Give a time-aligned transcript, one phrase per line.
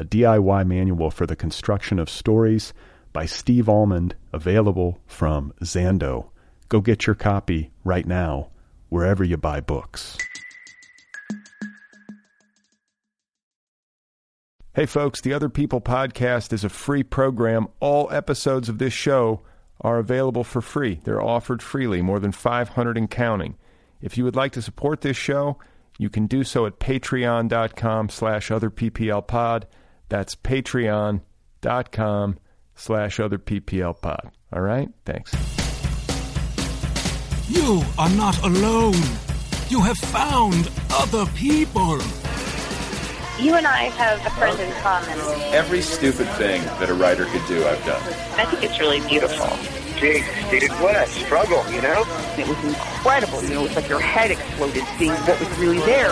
[0.00, 2.72] a DIY manual for the construction of stories
[3.12, 6.30] by Steve Almond, available from Zando.
[6.70, 8.48] Go get your copy right now,
[8.88, 10.16] wherever you buy books.
[14.72, 17.68] Hey, folks, the Other People podcast is a free program.
[17.80, 19.42] All episodes of this show
[19.82, 21.00] are available for free.
[21.04, 23.58] They're offered freely, more than 500 and counting.
[24.00, 25.58] If you would like to support this show,
[25.98, 29.64] you can do so at patreon.com slash otherpplpod.
[30.10, 32.38] That's patreon.com
[32.74, 34.30] slash other PPL pod.
[34.52, 34.90] All right?
[35.06, 35.32] Thanks.
[37.48, 39.00] You are not alone.
[39.68, 41.98] You have found other people.
[43.38, 45.18] You and I have a friend in common.
[45.54, 48.02] Every stupid thing that a writer could do, I've done.
[48.36, 49.46] I think it's really beautiful.
[49.96, 52.04] Gee, dude, what a struggle, you know?
[52.38, 53.42] It was incredible.
[53.44, 56.10] You know, it's like your head exploded seeing what was really there.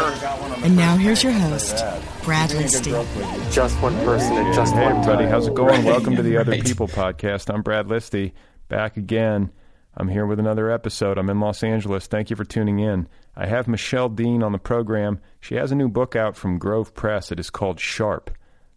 [0.64, 1.76] And now here's your host,
[2.24, 3.52] Brad Listi.
[3.52, 5.24] Just one person at just hey, one everybody.
[5.24, 5.30] time.
[5.30, 5.84] How's it going?
[5.84, 6.64] Welcome to the Other right.
[6.64, 7.52] People podcast.
[7.52, 8.32] I'm Brad Listi,
[8.68, 9.50] back again.
[9.96, 11.18] I'm here with another episode.
[11.18, 12.06] I'm in Los Angeles.
[12.06, 13.08] Thank you for tuning in.
[13.34, 15.20] I have Michelle Dean on the program.
[15.40, 17.32] She has a new book out from Grove Press.
[17.32, 18.30] It is called Sharp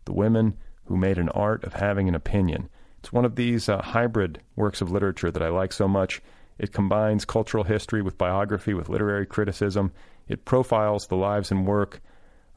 [0.05, 2.69] The Women Who Made an Art of Having an Opinion.
[3.01, 6.21] It's one of these uh, hybrid works of literature that I like so much.
[6.59, 9.91] It combines cultural history with biography, with literary criticism.
[10.27, 11.99] It profiles the lives and work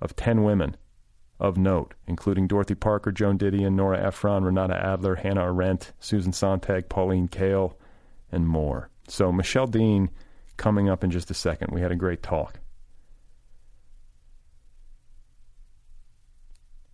[0.02, 0.76] of 10 women
[1.40, 6.90] of note, including Dorothy Parker, Joan Didion, Nora Ephron, Renata Adler, Hannah Arendt, Susan Sontag,
[6.90, 7.76] Pauline Kael,
[8.30, 8.90] and more.
[9.08, 10.10] So, Michelle Dean
[10.58, 11.72] coming up in just a second.
[11.72, 12.60] We had a great talk.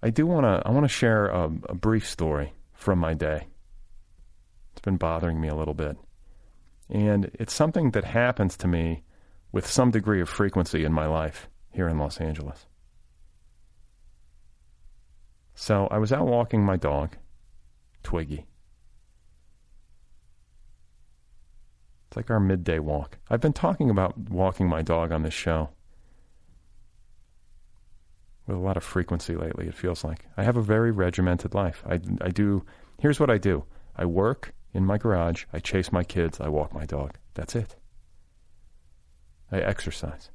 [0.03, 3.47] I do want to I want to share a, a brief story from my day.
[4.73, 5.99] It's been bothering me a little bit.
[6.89, 9.05] And it's something that happens to me
[9.53, 12.67] with some degree of frequency in my life here in Los Angeles.
[15.55, 17.17] So I was out walking my dog,
[18.03, 18.47] Twiggy.
[22.09, 23.19] It's like our midday walk.
[23.29, 25.69] I've been talking about walking my dog on this show
[28.51, 30.27] with a lot of frequency lately, it feels like.
[30.37, 31.83] I have a very regimented life.
[31.89, 32.65] I, I do,
[32.99, 33.65] here's what I do
[33.97, 37.17] I work in my garage, I chase my kids, I walk my dog.
[37.35, 37.77] That's it.
[39.51, 40.31] I exercise.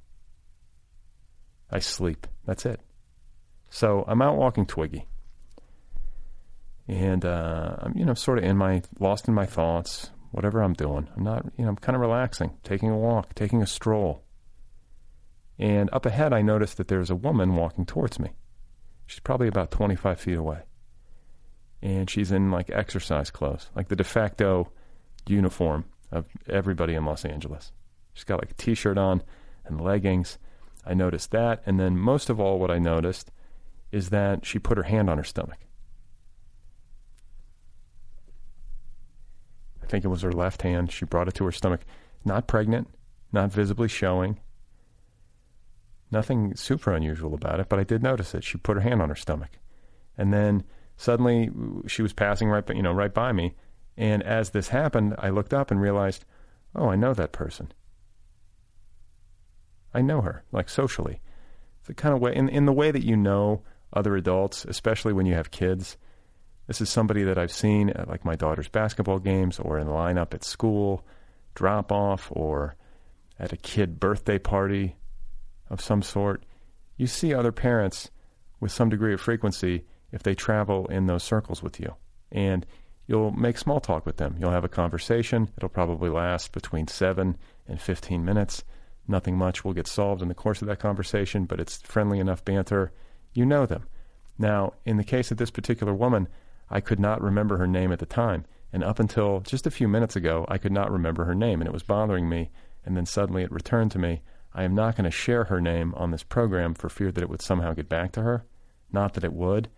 [1.71, 2.27] I sleep.
[2.45, 2.81] That's it.
[3.69, 5.07] So I'm out walking Twiggy.
[6.87, 10.73] And uh, I'm, you know, sort of in my, lost in my thoughts, whatever I'm
[10.73, 11.07] doing.
[11.15, 14.24] I'm not, you know, I'm kind of relaxing, taking a walk, taking a stroll.
[15.57, 18.31] And up ahead, I noticed that there's a woman walking towards me.
[19.05, 20.63] She's probably about 25 feet away.
[21.81, 24.71] And she's in like exercise clothes, like the de facto
[25.27, 27.71] uniform of everybody in Los Angeles.
[28.13, 29.21] She's got like a t shirt on
[29.65, 30.37] and leggings.
[30.85, 31.61] I noticed that.
[31.65, 33.31] And then, most of all, what I noticed
[33.91, 35.59] is that she put her hand on her stomach.
[39.83, 40.91] I think it was her left hand.
[40.91, 41.81] She brought it to her stomach.
[42.23, 42.89] Not pregnant,
[43.31, 44.39] not visibly showing.
[46.11, 48.43] Nothing super unusual about it, but I did notice it.
[48.43, 49.51] She put her hand on her stomach.
[50.17, 50.63] And then
[50.97, 51.49] suddenly
[51.87, 53.55] she was passing right, by- you know, right by me.
[53.97, 56.25] And as this happened, I looked up and realized,
[56.75, 57.71] oh, I know that person.
[59.93, 61.21] I know her, like socially.
[61.79, 63.63] It's the kind of way, in, in the way that you know
[63.93, 65.97] other adults, especially when you have kids.
[66.67, 69.93] This is somebody that I've seen at like my daughter's basketball games or in the
[69.93, 71.05] lineup at school,
[71.53, 72.75] drop off, or
[73.39, 74.97] at a kid birthday party
[75.69, 76.43] of some sort.
[76.97, 78.11] You see other parents
[78.59, 81.95] with some degree of frequency if they travel in those circles with you.
[82.31, 82.65] And
[83.07, 84.37] you'll make small talk with them.
[84.39, 85.49] You'll have a conversation.
[85.57, 88.63] It'll probably last between 7 and 15 minutes.
[89.07, 92.43] Nothing much will get solved in the course of that conversation, but it's friendly enough
[92.43, 92.91] banter.
[93.33, 93.87] You know them.
[94.37, 96.27] Now, in the case of this particular woman,
[96.69, 98.45] I could not remember her name at the time.
[98.73, 101.67] And up until just a few minutes ago, I could not remember her name, and
[101.67, 102.49] it was bothering me.
[102.83, 104.21] And then suddenly it returned to me.
[104.55, 107.29] I am not going to share her name on this program for fear that it
[107.29, 108.45] would somehow get back to her.
[108.89, 109.69] Not that it would,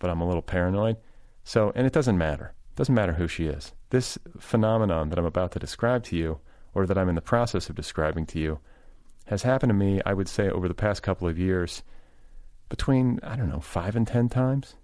[0.00, 0.96] but I'm a little paranoid.
[1.44, 2.52] So, and it doesn't matter.
[2.72, 3.72] It doesn't matter who she is.
[3.90, 6.40] This phenomenon that I'm about to describe to you,
[6.74, 8.58] or that I'm in the process of describing to you,
[9.26, 11.84] has happened to me, I would say, over the past couple of years,
[12.68, 14.74] between, I don't know, five and ten times,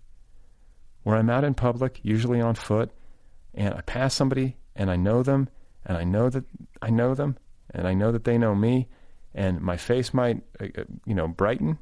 [1.02, 2.92] where I'm out in public, usually on foot,
[3.54, 5.48] and I pass somebody and I know them,
[5.84, 6.44] and I know that
[6.80, 7.36] I know them,
[7.70, 8.88] and I know that they know me,
[9.34, 11.78] and my face might, uh, uh, you know, brighten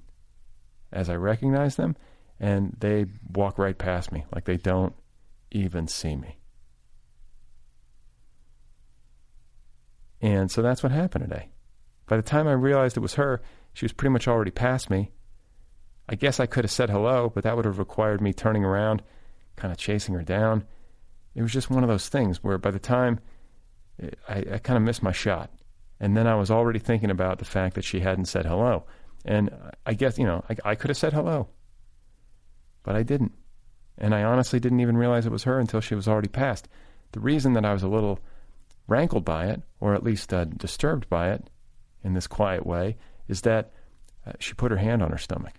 [0.92, 1.96] as I recognize them,
[2.38, 4.94] and they walk right past me like they don't
[5.50, 6.38] even see me.
[10.20, 11.48] And so that's what happened today.
[12.06, 13.40] By the time I realized it was her,
[13.72, 15.12] she was pretty much already past me.
[16.08, 19.02] I guess I could have said hello, but that would have required me turning around,
[19.56, 20.64] kind of chasing her down.
[21.34, 23.20] It was just one of those things where by the time
[24.02, 25.50] eh, I, I kind of missed my shot.
[26.00, 28.84] And then I was already thinking about the fact that she hadn't said hello.
[29.24, 29.50] And
[29.84, 31.48] I guess, you know, I, I could have said hello,
[32.82, 33.32] but I didn't.
[33.98, 36.68] And I honestly didn't even realize it was her until she was already past.
[37.12, 38.18] The reason that I was a little
[38.88, 41.50] rankled by it, or at least uh, disturbed by it
[42.02, 42.96] in this quiet way,
[43.28, 43.72] is that
[44.26, 45.54] uh, she put her hand on her stomach.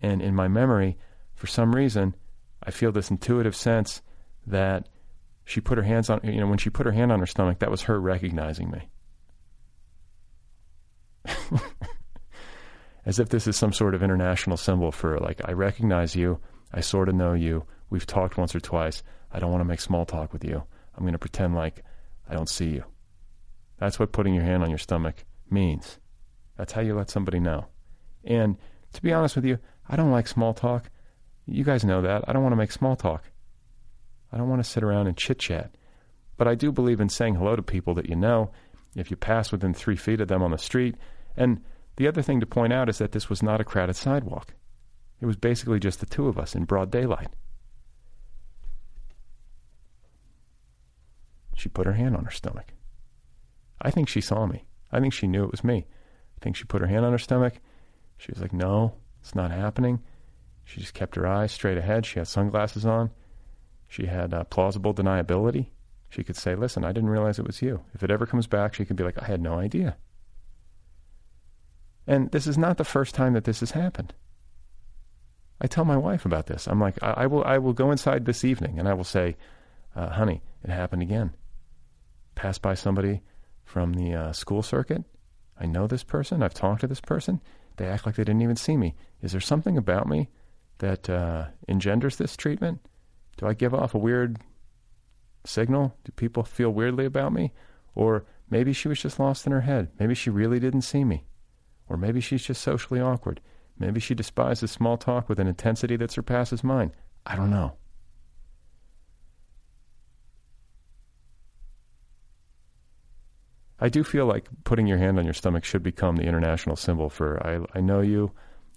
[0.00, 0.96] And in my memory,
[1.34, 2.14] for some reason,
[2.62, 4.00] I feel this intuitive sense
[4.46, 4.88] that
[5.44, 7.58] she put her hands on, you know, when she put her hand on her stomach,
[7.58, 8.88] that was her recognizing me.
[13.06, 16.40] As if this is some sort of international symbol for, like, I recognize you,
[16.72, 19.80] I sort of know you, we've talked once or twice, I don't want to make
[19.80, 20.62] small talk with you.
[20.96, 21.84] I'm going to pretend like
[22.28, 22.84] I don't see you.
[23.78, 25.98] That's what putting your hand on your stomach means.
[26.56, 27.66] That's how you let somebody know.
[28.24, 28.56] And
[28.92, 29.58] to be honest with you,
[29.88, 30.88] I don't like small talk.
[31.46, 32.24] You guys know that.
[32.26, 33.24] I don't want to make small talk.
[34.34, 35.76] I don't want to sit around and chit chat.
[36.36, 38.50] But I do believe in saying hello to people that you know
[38.96, 40.96] if you pass within three feet of them on the street.
[41.36, 41.62] And
[41.96, 44.54] the other thing to point out is that this was not a crowded sidewalk.
[45.20, 47.28] It was basically just the two of us in broad daylight.
[51.54, 52.74] She put her hand on her stomach.
[53.80, 54.64] I think she saw me.
[54.90, 55.86] I think she knew it was me.
[56.36, 57.54] I think she put her hand on her stomach.
[58.16, 60.00] She was like, No, it's not happening.
[60.64, 62.04] She just kept her eyes straight ahead.
[62.04, 63.10] She had sunglasses on.
[63.88, 65.68] She had uh, plausible deniability.
[66.08, 67.82] She could say, Listen, I didn't realize it was you.
[67.94, 69.96] If it ever comes back, she could be like, I had no idea.
[72.06, 74.14] And this is not the first time that this has happened.
[75.60, 76.66] I tell my wife about this.
[76.66, 79.36] I'm like, I, I will, I will go inside this evening and I will say,
[79.96, 81.32] uh, honey, it happened again.
[82.34, 83.22] Pass by somebody
[83.64, 85.04] from the uh, school circuit.
[85.58, 86.42] I know this person.
[86.42, 87.40] I've talked to this person.
[87.76, 88.94] They act like they didn't even see me.
[89.22, 90.28] Is there something about me
[90.78, 92.80] that uh, engenders this treatment?
[93.36, 94.38] Do I give off a weird
[95.44, 95.96] signal?
[96.04, 97.52] Do people feel weirdly about me?
[97.94, 99.90] Or maybe she was just lost in her head.
[99.98, 101.24] Maybe she really didn't see me.
[101.88, 103.40] Or maybe she's just socially awkward.
[103.78, 106.92] Maybe she despises small talk with an intensity that surpasses mine.
[107.26, 107.76] I don't know.
[113.80, 117.10] I do feel like putting your hand on your stomach should become the international symbol
[117.10, 118.32] for I, I know you.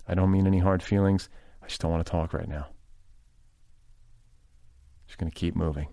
[0.07, 1.30] I don't mean any hard feelings.
[1.63, 2.68] I just don't want to talk right now.
[5.18, 5.88] Just going to keep moving.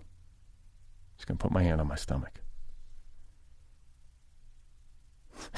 [1.17, 2.41] Just going to put my hand on my stomach.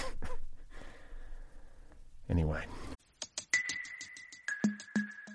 [2.29, 2.63] anyway.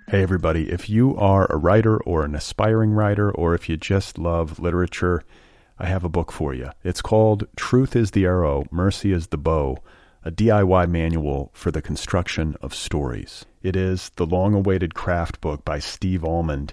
[0.08, 0.70] Hey, everybody.
[0.70, 5.22] If you are a writer or an aspiring writer, or if you just love literature,
[5.78, 6.70] I have a book for you.
[6.82, 9.76] It's called Truth is the Arrow, Mercy is the Bow,
[10.24, 13.44] a DIY manual for the construction of stories.
[13.62, 16.72] It is the long awaited craft book by Steve Almond,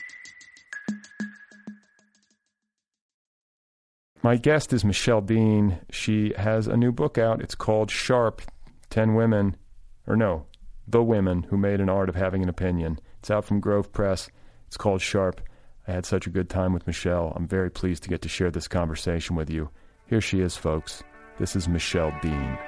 [4.23, 5.79] My guest is Michelle Dean.
[5.89, 7.41] She has a new book out.
[7.41, 8.43] It's called Sharp
[8.91, 9.57] 10 Women,
[10.05, 10.45] or no,
[10.87, 12.99] The Women Who Made an Art of Having an Opinion.
[13.17, 14.29] It's out from Grove Press.
[14.67, 15.41] It's called Sharp.
[15.87, 17.33] I had such a good time with Michelle.
[17.35, 19.71] I'm very pleased to get to share this conversation with you.
[20.05, 21.01] Here she is, folks.
[21.39, 22.59] This is Michelle Dean.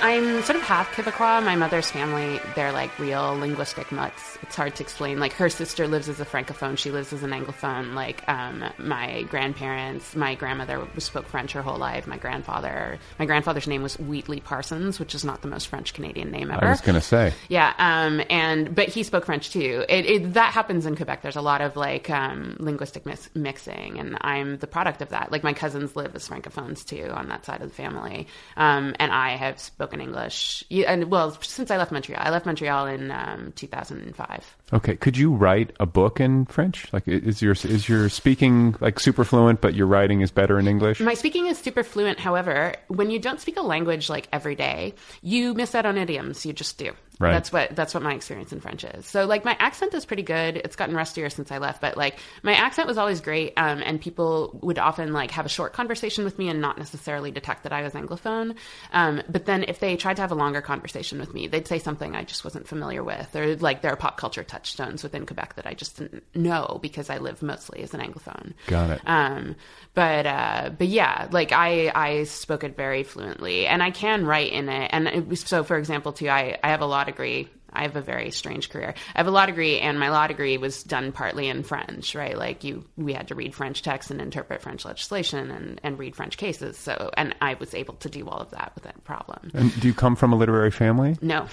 [0.00, 1.44] I'm sort of half Quebecois.
[1.44, 4.38] My mother's family, they're like real linguistic mutts.
[4.42, 5.20] It's hard to explain.
[5.20, 7.94] Like her sister lives as a francophone, she lives as an anglophone.
[7.94, 12.06] Like um, my grandparents, my grandmother spoke French her whole life.
[12.06, 16.30] My grandfather, my grandfather's name was Wheatley Parsons, which is not the most French Canadian
[16.30, 16.64] name ever.
[16.64, 17.34] I was going to say.
[17.48, 19.84] Yeah, um, and but he spoke French too.
[19.88, 21.22] It, it, that happens in Quebec.
[21.22, 25.30] There's a lot of like um, linguistic mis- mixing, and I'm the product of that.
[25.30, 29.12] Like my cousins live as francophones too on that side of the family, um, and
[29.12, 30.64] I have spoken English.
[30.68, 34.56] Yeah, And well, since I left Montreal, I left Montreal in um, 2005.
[34.72, 36.92] Okay, could you write a book in French?
[36.92, 40.68] Like, is your is your speaking like super fluent, but your writing is better in
[40.68, 41.00] English?
[41.00, 42.18] My speaking is super fluent.
[42.18, 46.46] However, when you don't speak a language like every day, you miss out on idioms.
[46.46, 46.92] You just do.
[47.22, 47.32] Right.
[47.34, 49.06] That's what that's what my experience in French is.
[49.06, 50.56] So like my accent is pretty good.
[50.56, 53.52] It's gotten rustier since I left, but like my accent was always great.
[53.56, 57.30] Um, and people would often like have a short conversation with me and not necessarily
[57.30, 58.56] detect that I was anglophone.
[58.92, 61.78] Um, but then if they tried to have a longer conversation with me, they'd say
[61.78, 65.54] something I just wasn't familiar with, or like there are pop culture touchstones within Quebec
[65.54, 68.54] that I just didn't know because I live mostly as an anglophone.
[68.66, 69.00] Got it.
[69.06, 69.54] Um,
[69.94, 74.50] but uh, but yeah, like I I spoke it very fluently, and I can write
[74.50, 74.90] in it.
[74.92, 77.48] And it was, so, for example, too, I I have a law degree.
[77.72, 78.94] I have a very strange career.
[79.14, 82.36] I have a law degree, and my law degree was done partly in French, right?
[82.36, 86.14] Like you, we had to read French texts and interpret French legislation and, and read
[86.14, 86.76] French cases.
[86.76, 89.50] So, and I was able to do all of that without a problem.
[89.54, 91.16] and do you come from a literary family?
[91.22, 91.46] No,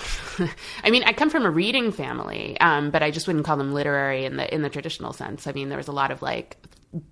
[0.83, 3.73] I mean I come from a reading family, um, but I just wouldn't call them
[3.73, 5.47] literary in the in the traditional sense.
[5.47, 6.57] I mean there was a lot of like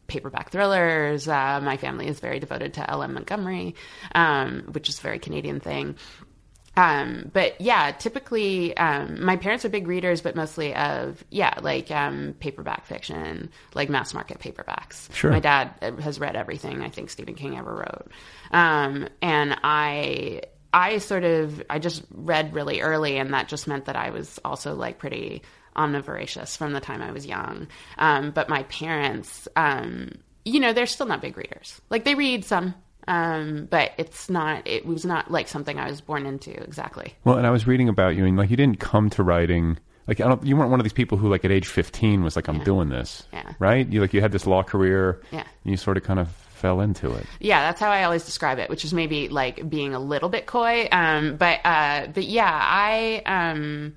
[0.08, 1.28] paperback thrillers.
[1.28, 3.14] Uh, my family is very devoted to L.M.
[3.14, 3.76] Montgomery,
[4.16, 5.96] um, which is a very Canadian thing.
[6.78, 11.90] Um, but yeah, typically, um, my parents are big readers, but mostly of, yeah, like,
[11.90, 15.12] um, paperback fiction, like mass market paperbacks.
[15.14, 15.32] Sure.
[15.32, 18.12] My dad uh, has read everything I think Stephen King ever wrote.
[18.52, 23.86] Um, and I, I sort of, I just read really early, and that just meant
[23.86, 25.42] that I was also like pretty
[25.76, 27.68] omnivoracious from the time I was young.
[27.98, 30.12] Um, but my parents, um,
[30.46, 31.82] you know, they're still not big readers.
[31.90, 32.76] Like they read some,
[33.08, 34.68] um, but it's not.
[34.68, 37.16] It was not like something I was born into exactly.
[37.24, 39.78] Well, and I was reading about you, and like you didn't come to writing.
[40.08, 42.36] Like I don't, you weren't one of these people who, like, at age fifteen, was
[42.36, 43.54] like, "I'm doing this." Yeah.
[43.60, 43.88] Right?
[43.88, 45.22] You like you had this law career.
[45.32, 45.40] Yeah.
[45.40, 47.26] And you sort of kind of fell into it.
[47.40, 50.46] Yeah, that's how I always describe it, which is maybe like being a little bit
[50.46, 50.88] coy.
[50.92, 53.96] Um, but uh, but yeah, I um,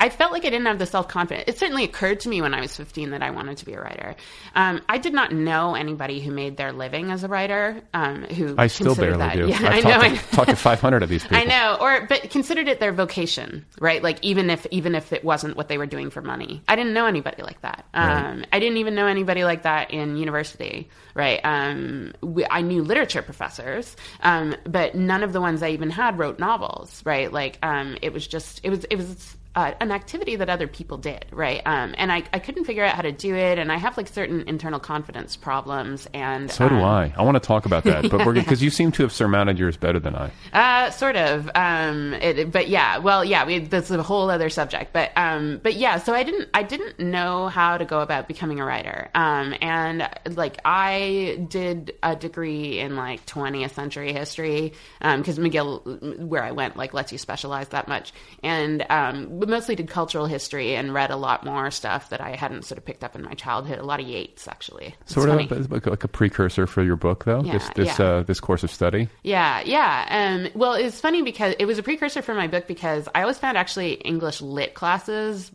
[0.00, 1.44] I felt like I didn't have the self confidence.
[1.48, 3.80] It certainly occurred to me when I was 15 that I wanted to be a
[3.80, 4.14] writer.
[4.54, 7.82] Um, I did not know anybody who made their living as a writer.
[7.94, 9.34] Um, who I still barely that.
[9.34, 9.48] do.
[9.48, 10.14] Yeah, I've I know.
[10.16, 11.38] to, talked to 500 of these people.
[11.38, 14.02] I know, or but considered it their vocation, right?
[14.02, 16.92] Like even if even if it wasn't what they were doing for money, I didn't
[16.92, 17.86] know anybody like that.
[17.94, 21.40] Um, I didn't even know anybody like that in university, right?
[21.42, 26.18] Um, we, I knew literature professors, um, but none of the ones I even had
[26.18, 27.32] wrote novels, right?
[27.32, 30.96] Like um, it was just it was it was uh, an activity that other people
[30.98, 31.60] did, right?
[31.66, 34.06] Um, and I, I couldn't figure out how to do it, and I have like
[34.06, 37.12] certain internal confidence problems, and So do um, I.
[37.16, 39.76] I want to talk about that, but we're because you seem to have surmounted yours
[39.76, 40.30] better than I.
[40.52, 41.50] Uh, sort of.
[41.56, 44.92] Um, it, but yeah, well, yeah, we, that's a whole other subject.
[44.92, 48.60] But, um, but yeah, so I didn't, I didn't know how to go about becoming
[48.60, 49.10] a writer.
[49.12, 56.20] Um, and like I did a degree in like 20th century history, um, cause McGill,
[56.20, 58.12] where I went, like lets you specialize that much.
[58.44, 62.64] And, um, mostly did cultural history and read a lot more stuff that I hadn't
[62.64, 63.78] sort of picked up in my childhood.
[63.78, 64.94] A lot of Yeats, actually.
[65.02, 65.44] It's Sort funny.
[65.44, 67.42] of like like a precursor for your book, though.
[67.42, 68.06] Yeah, this this yeah.
[68.06, 69.08] uh, this course of study.
[69.22, 70.06] Yeah, yeah.
[70.08, 73.38] Um, well, it's funny because it was a precursor for my book because I always
[73.38, 75.50] found actually English lit classes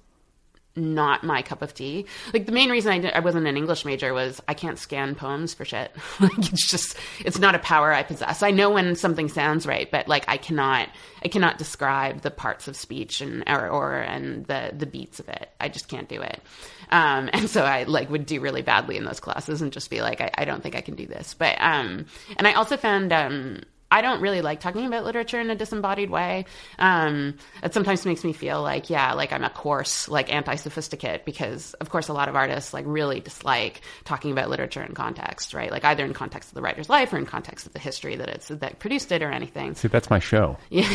[0.76, 2.06] not my cup of tea.
[2.34, 5.16] Like the main reason I, did, I wasn't an English major was I can't scan
[5.16, 5.92] poems for shit.
[6.20, 8.42] like it's just it's not a power I possess.
[8.42, 10.90] I know when something sounds right, but like I cannot
[11.24, 15.30] I cannot describe the parts of speech and or, or and the the beats of
[15.30, 15.50] it.
[15.60, 16.42] I just can't do it.
[16.90, 20.02] Um, and so I like would do really badly in those classes and just be
[20.02, 21.34] like I, I don't think I can do this.
[21.36, 23.62] But um, and I also found um,
[23.94, 26.46] I don't really like talking about literature in a disembodied way.
[26.80, 31.74] Um, it sometimes makes me feel like, yeah, like I'm a coarse, like anti-sophisticate because,
[31.76, 35.70] of course, a lot of artists like really dislike talking about literature in context, right?
[35.72, 38.30] Like either in context of the writer's life or in context of the history that
[38.30, 39.76] it's that produced it or anything.
[39.76, 40.58] See, that's my show.
[40.74, 40.90] Yeah.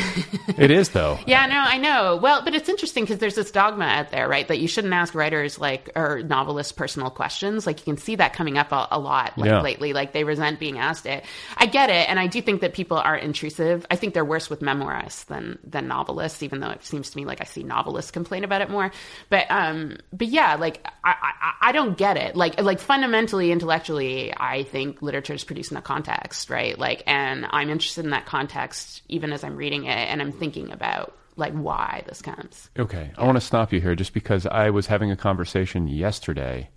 [0.58, 1.18] It is though.
[1.26, 2.16] Yeah, no, I know.
[2.20, 5.14] Well, but it's interesting because there's this dogma out there, right, that you shouldn't ask
[5.14, 7.64] writers like or novelists personal questions.
[7.64, 9.60] Like you can see that coming up a, a lot like Yeah.
[9.60, 9.92] lately.
[9.92, 11.24] Like they resent being asked it.
[11.56, 13.84] I get it, and I do think that people people aren't intrusive.
[13.90, 17.26] I think they're worse with memoirists than than novelists, even though it seems to me
[17.26, 18.90] like I see novelists complain about it more.
[19.28, 22.34] But um, but yeah, like I, I I don't get it.
[22.34, 26.78] Like like fundamentally, intellectually, I think literature is produced in a context, right?
[26.78, 30.72] Like, and I'm interested in that context even as I'm reading it, and I'm thinking
[30.72, 32.70] about like why this comes.
[32.78, 36.70] Okay, I want to stop you here just because I was having a conversation yesterday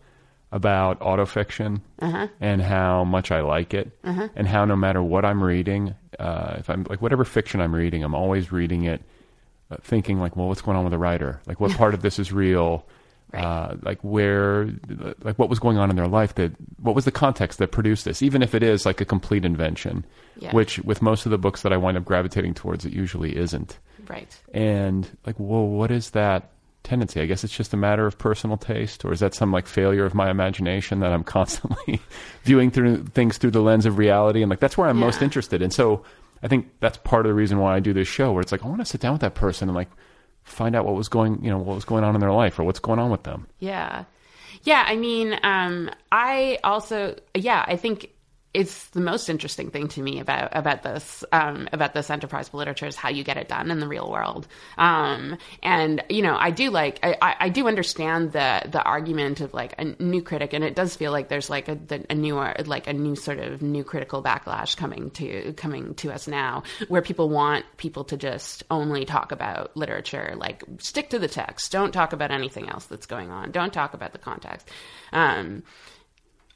[0.52, 1.82] about autofiction
[2.40, 6.70] and how much I like it, and how no matter what I'm reading, uh, if
[6.70, 9.02] I'm like whatever fiction I'm reading, I'm always reading it
[9.72, 11.40] uh, thinking like, well, what's going on with the writer?
[11.48, 12.86] Like, what part of this is real?
[13.34, 14.68] Uh, like where,
[15.24, 16.36] like what was going on in their life?
[16.36, 18.22] That what was the context that produced this?
[18.22, 20.04] Even if it is like a complete invention,
[20.36, 20.52] Yeah.
[20.54, 23.80] which with most of the books that I wind up gravitating towards, it usually isn't.
[24.10, 24.38] Right.
[24.54, 26.50] And like, well, what is that
[26.84, 27.22] tendency?
[27.22, 30.06] I guess it's just a matter of personal taste, or is that some like failure
[30.06, 32.02] of my imagination that I'm constantly
[32.44, 34.42] viewing through things through the lens of reality?
[34.42, 35.62] And like, that's where I'm most interested.
[35.62, 36.04] And so
[36.44, 38.64] I think that's part of the reason why I do this show, where it's like
[38.64, 39.90] I want to sit down with that person and like
[40.44, 42.64] find out what was going, you know, what was going on in their life or
[42.64, 43.48] what's going on with them.
[43.60, 44.06] Yeah.
[44.64, 48.10] Yeah, I mean, um, I also, yeah, I think
[48.54, 52.86] it's the most interesting thing to me about about this um, about this enterprise literature
[52.86, 54.48] is how you get it done in the real world.
[54.78, 59.54] Um, and you know, I do like I, I do understand the the argument of
[59.54, 61.78] like a new critic, and it does feel like there's like a,
[62.10, 66.28] a new like a new sort of new critical backlash coming to coming to us
[66.28, 71.30] now, where people want people to just only talk about literature, like stick to the
[71.30, 74.68] text, don't talk about anything else that's going on, don't talk about the context.
[75.14, 75.64] Um,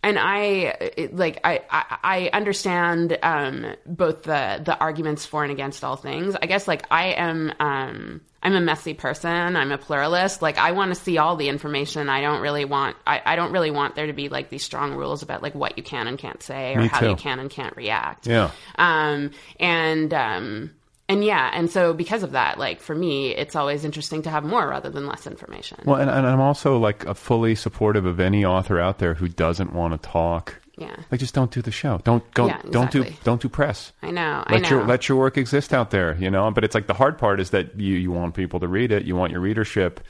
[0.06, 5.84] and I like I I, I understand um, both the the arguments for and against
[5.84, 6.36] all things.
[6.40, 9.56] I guess like I am um, I'm a messy person.
[9.56, 10.44] I'm a pluralist.
[10.44, 12.08] Like I want to see all the information.
[12.08, 14.94] I don't really want I, I don't really want there to be like these strong
[14.94, 17.10] rules about like what you can and can't say or Me how too.
[17.10, 18.28] you can and can't react.
[18.28, 18.52] Yeah.
[18.76, 20.72] Um, and um,
[21.08, 24.44] and yeah, and so because of that, like for me, it's always interesting to have
[24.44, 25.79] more rather than less information.
[25.86, 29.27] Well, and, and I'm also like a fully supportive of any author out there who
[29.27, 30.62] doesn't want to talk.
[30.77, 30.96] Yeah.
[31.10, 32.00] Like just don't do the show.
[32.03, 32.48] Don't go.
[32.48, 33.94] Yeah, Don't do don't do press.
[34.01, 34.44] I know.
[34.46, 34.70] I let know.
[34.70, 37.40] your let your work exist out there you know but it's like the hard part
[37.40, 40.01] is that you you want people to read it you want your readership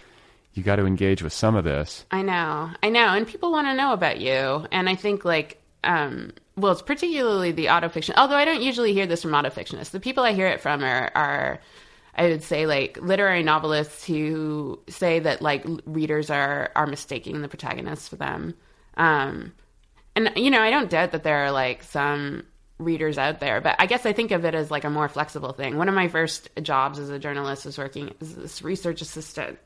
[0.56, 3.68] you got to engage with some of this I know, I know, and people want
[3.68, 8.14] to know about you, and I think like, um, well, it's particularly the autofiction.
[8.18, 9.92] Although I don't usually hear this from autofictionists.
[9.92, 11.60] The people I hear it from are, are
[12.16, 17.48] I would say, like literary novelists who say that like readers are are mistaking the
[17.48, 18.56] protagonists for them.
[18.98, 19.54] Um,
[20.16, 22.44] and you know, I don't doubt that there are like some
[22.78, 25.54] readers out there, but I guess I think of it as like a more flexible
[25.54, 25.78] thing.
[25.78, 29.60] One of my first jobs as a journalist was working as this research assistant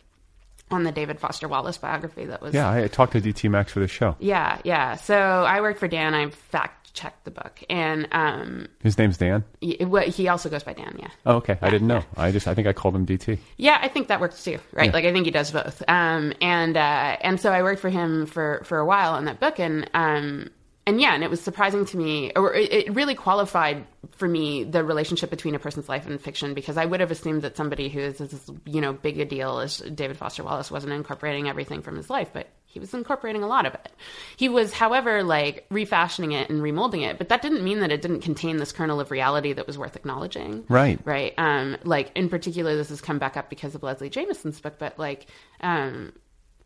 [0.71, 3.79] on the David Foster Wallace biography that was yeah i, talked to dt max for
[3.79, 4.95] the show yeah, yeah.
[4.95, 6.13] So I worked for Dan.
[6.13, 9.77] I fact checked the book, and um, his name's dan he,
[10.07, 10.97] he also goes by Dan.
[10.99, 13.79] Yeah, oh okay i didn't know i just i think i called him dt yeah.
[13.81, 14.93] I think that works too, right?
[14.93, 15.81] Like I think he does both.
[15.87, 19.39] Um, and uh, and so I worked for him for for a while on that
[19.39, 20.49] book, and um,
[20.89, 24.63] and yeah, and it was surprising to me, or it, it really qualified for me
[24.63, 27.89] the relationship between a person's life and fiction because I would have assumed that somebody
[27.89, 31.83] who is as you know big a deal as David Foster Wallace wasn't incorporating everything
[31.83, 33.91] from his life, but he was incorporating a lot of it.
[34.35, 38.01] He was, however, like refashioning it and remolding it, but that didn't mean that it
[38.01, 40.65] didn't contain this kernel of reality that was worth acknowledging.
[40.69, 40.99] Right.
[41.05, 41.35] Right.
[41.37, 44.97] Um, like in particular, this has come back up because of Leslie Jamison's book, but
[44.97, 45.27] like,
[45.61, 46.13] um,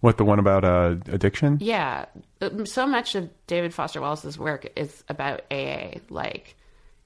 [0.03, 2.05] what the one about uh addiction yeah,
[2.41, 5.99] um, so much of David Foster Wallace's work is about AA.
[6.09, 6.55] Like,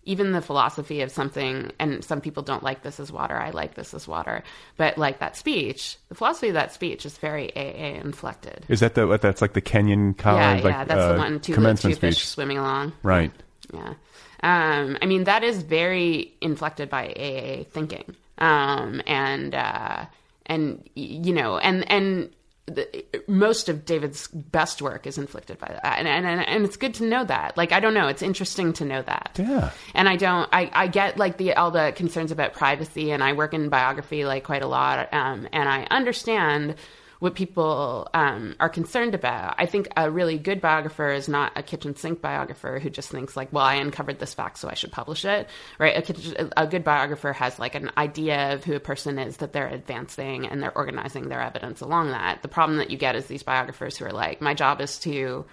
[0.04, 3.36] even the philosophy of something, and some people don't like this as water.
[3.38, 4.44] I like this as water.
[4.78, 8.66] But like that speech, the philosophy of that speech is very AA inflected.
[8.68, 11.40] is that the that's like the Kenyon yeah, college yeah, like that's uh, the one.
[11.40, 12.94] Two, commencement two fish speech swimming along.
[13.04, 13.32] right
[13.72, 13.94] Yeah.
[14.42, 18.16] Um, I mean, that is very inflected by AA thinking.
[18.38, 20.06] Um, and, uh,
[20.46, 22.30] and, you know, and, and,
[22.68, 26.76] the, most of David's best work is inflicted by that, and, and and and it's
[26.76, 27.56] good to know that.
[27.56, 29.38] Like I don't know, it's interesting to know that.
[29.40, 29.72] Yeah.
[29.96, 33.34] And I don't, I I get like the all the concerns about privacy, and I
[33.34, 36.76] work in biography like quite a lot, um, and I understand
[37.20, 39.56] what people um, are concerned about.
[39.58, 43.36] I think a really good biographer is not a kitchen sink biographer who just thinks
[43.36, 45.48] like, well, I uncovered this fact, so I should publish it.
[45.80, 45.98] Right?
[45.98, 49.54] A, kitchen, a good biographer has like an idea of who a person is that
[49.54, 52.42] they're advancing, and they're organizing their evidence along that.
[52.42, 55.46] The problem that you get is these biographers who are like, my job is to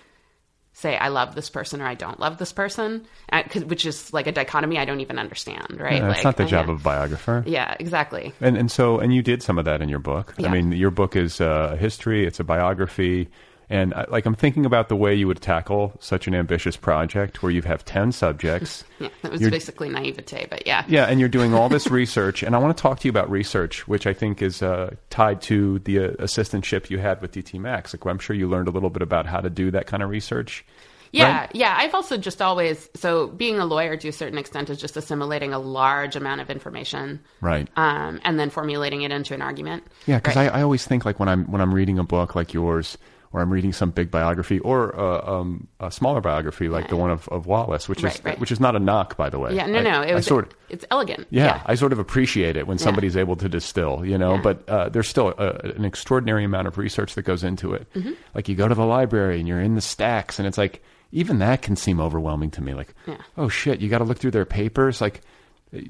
[0.75, 4.27] say I love this person or I don't love this person, uh, which is like
[4.27, 5.81] a dichotomy I don't even understand.
[5.81, 5.95] Right?
[5.95, 6.73] Yeah, like, that's not the job yeah.
[6.75, 8.33] of a biographer Yeah, exactly.
[8.41, 10.35] And and so and you did some of that in your book.
[10.39, 12.27] I mean, your book is uh, a history.
[12.27, 13.31] It's a biography.
[13.71, 17.43] And I, like I'm thinking about the way you would tackle such an ambitious project
[17.43, 18.85] where you have 10 subjects.
[19.01, 20.85] Yeah, that was You're- basically naivete, but yeah.
[20.87, 23.29] Yeah, and you're doing all this research, and I want to talk to you about
[23.29, 27.59] research, which I think is uh, tied to the uh, assistantship you had with DT
[27.59, 27.93] Max.
[27.93, 30.11] Like, I'm sure you learned a little bit about how to do that kind of
[30.11, 30.65] research.
[31.11, 31.51] Yeah, Right?
[31.55, 31.75] yeah.
[31.79, 35.53] I've also just always so being a lawyer to a certain extent is just assimilating
[35.53, 37.69] a large amount of information, Right.
[37.77, 39.85] um, and then formulating it into an argument.
[40.07, 40.53] Yeah, because Right.
[40.53, 42.97] I, I always think like when I'm when I'm reading a book like yours,
[43.35, 47.11] or I'm reading some big biography, or uh, um, a smaller biography like the one
[47.11, 48.41] of, of Wallace, which is Right, right.
[48.41, 49.55] which is not a knock, by the way.
[49.55, 50.01] yeah, no, I- no.
[50.03, 51.27] It was sort of, it's elegant.
[51.31, 54.37] yeah, I sort of appreciate it when somebody's able to distill, you know.
[54.37, 54.41] Yeah.
[54.43, 57.93] But uh, there's still a, an extraordinary amount of research that goes into it.
[57.95, 58.13] Mm-hmm.
[58.35, 61.41] Like you go to the library and you're in the stacks, and it's like even
[61.41, 62.73] that can seem overwhelming to me.
[62.75, 63.17] Like, Yeah.
[63.37, 65.01] oh shit, you got to look through their papers.
[65.01, 65.21] Like,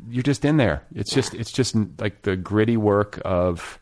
[0.08, 0.82] you're just in there.
[0.94, 3.78] It's just it's just like the gritty work of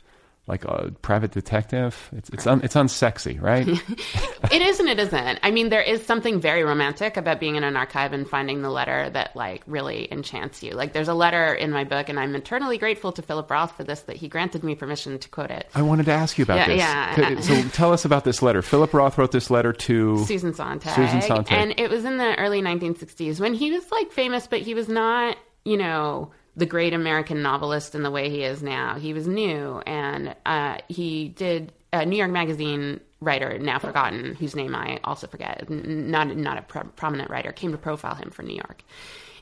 [0.48, 2.10] like a private detective.
[2.16, 3.66] It's it's un, it's unsexy, right?
[4.52, 5.38] it is and it isn't.
[5.42, 8.68] I mean, there is something very romantic about being in an archive and finding the
[8.70, 10.72] letter that like really enchants you.
[10.72, 13.84] Like, there's a letter in my book, and I'm eternally grateful to Philip Roth for
[13.84, 15.68] this that he granted me permission to quote it.
[15.76, 17.48] I wanted to ask you about Yeah, this.
[17.48, 17.62] yeah.
[17.62, 18.62] So tell us about this letter.
[18.62, 20.94] Philip Roth wrote this letter to Susan Sontag.
[20.96, 21.56] Susan Sontag.
[21.56, 24.88] And it was in the early 1960s when he was like famous, but he was
[24.88, 28.98] not, you know, the great American novelist in the way he is now.
[28.98, 34.54] He was new, and uh, he did a New York Magazine writer, now forgotten, whose
[34.56, 38.42] name I also forget, not not a pro- prominent writer, came to profile him for
[38.42, 38.82] New York,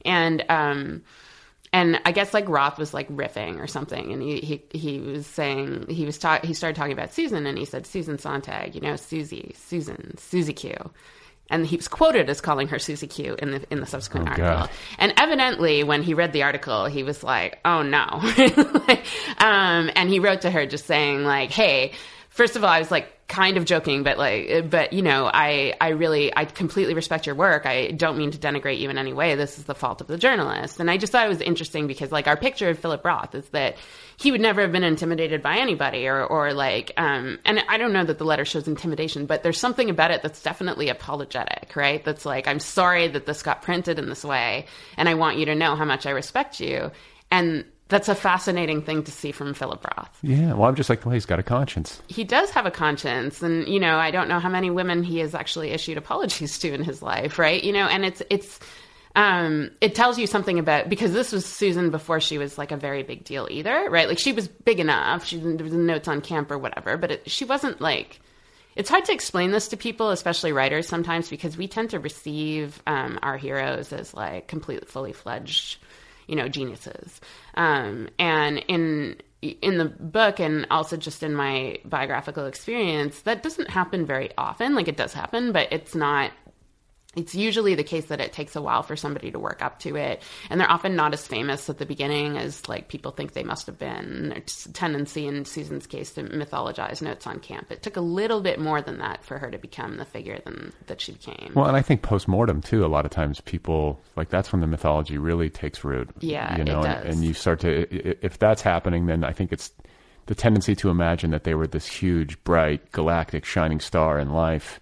[0.05, 1.03] and um,
[1.73, 5.27] and I guess like Roth was like riffing or something, and he he he was
[5.27, 8.81] saying he was ta- he started talking about Susan, and he said Susan Sontag, you
[8.81, 10.75] know Susie, Susan, Susie Q,
[11.51, 14.31] and he was quoted as calling her Susie Q in the in the subsequent Oh,
[14.31, 14.51] article.
[14.51, 14.71] God.
[14.99, 18.07] And evidently, when he read the article, he was like, "Oh no,"
[18.89, 19.05] Like,
[19.39, 21.93] um, and he wrote to her just saying like, "Hey."
[22.33, 25.75] First of all, I was like kind of joking, but like, but you know, I,
[25.81, 27.67] I really, I completely respect your work.
[27.67, 29.35] I don't mean to denigrate you in any way.
[29.35, 30.79] This is the fault of the journalist.
[30.79, 33.49] And I just thought it was interesting because like our picture of Philip Roth is
[33.49, 33.77] that
[34.21, 37.95] he would never have been intimidated by anybody or, or like, um, and I don't
[37.95, 42.05] know that the letter shows intimidation, but there's something about it that's definitely apologetic, right?
[42.05, 44.67] That's like, I'm sorry that this got printed in this way.
[44.99, 46.91] And I want you to know how much I respect you.
[47.31, 51.05] And that's a fascinating thing to see from Philip Roth Yeah, well, I'm just like,
[51.05, 52.01] well, he's got a conscience.
[52.07, 55.19] he does have a conscience and you know i don't know how many women he
[55.19, 58.61] has actually issued apologies to in his life right you know and it's it's
[59.17, 62.77] um it tells you something about because this was susan before she was like a
[62.77, 66.21] very big deal either right like she was big enough she there was notes on
[66.21, 68.21] camp or whatever but it, she wasn't like
[68.77, 72.83] it's hard to explain this to people, especially writers, sometimes because we tend to receive
[72.87, 75.79] um, our heroes as like complete, fully fledged,
[76.27, 77.21] you know, geniuses.
[77.55, 83.71] Um, and in in the book, and also just in my biographical experience, that doesn't
[83.71, 84.75] happen very often.
[84.75, 86.31] Like it does happen, but it's not
[87.17, 89.97] it's usually the case that it takes a while for somebody to work up to
[89.97, 93.43] it and they're often not as famous at the beginning as like people think they
[93.43, 97.83] must have been there's a tendency in susan's case to mythologize notes on camp it
[97.83, 101.01] took a little bit more than that for her to become the figure than that
[101.01, 102.85] she became Well, and I think post mortem too.
[102.85, 106.11] A lot of times, people like that's when the mythology really takes root.
[106.21, 107.05] Yeah, you it know, does.
[107.05, 109.73] And, and you start to if that's happening, then I think it's
[110.27, 114.81] the tendency to imagine that they were this huge, bright, galactic, shining star in life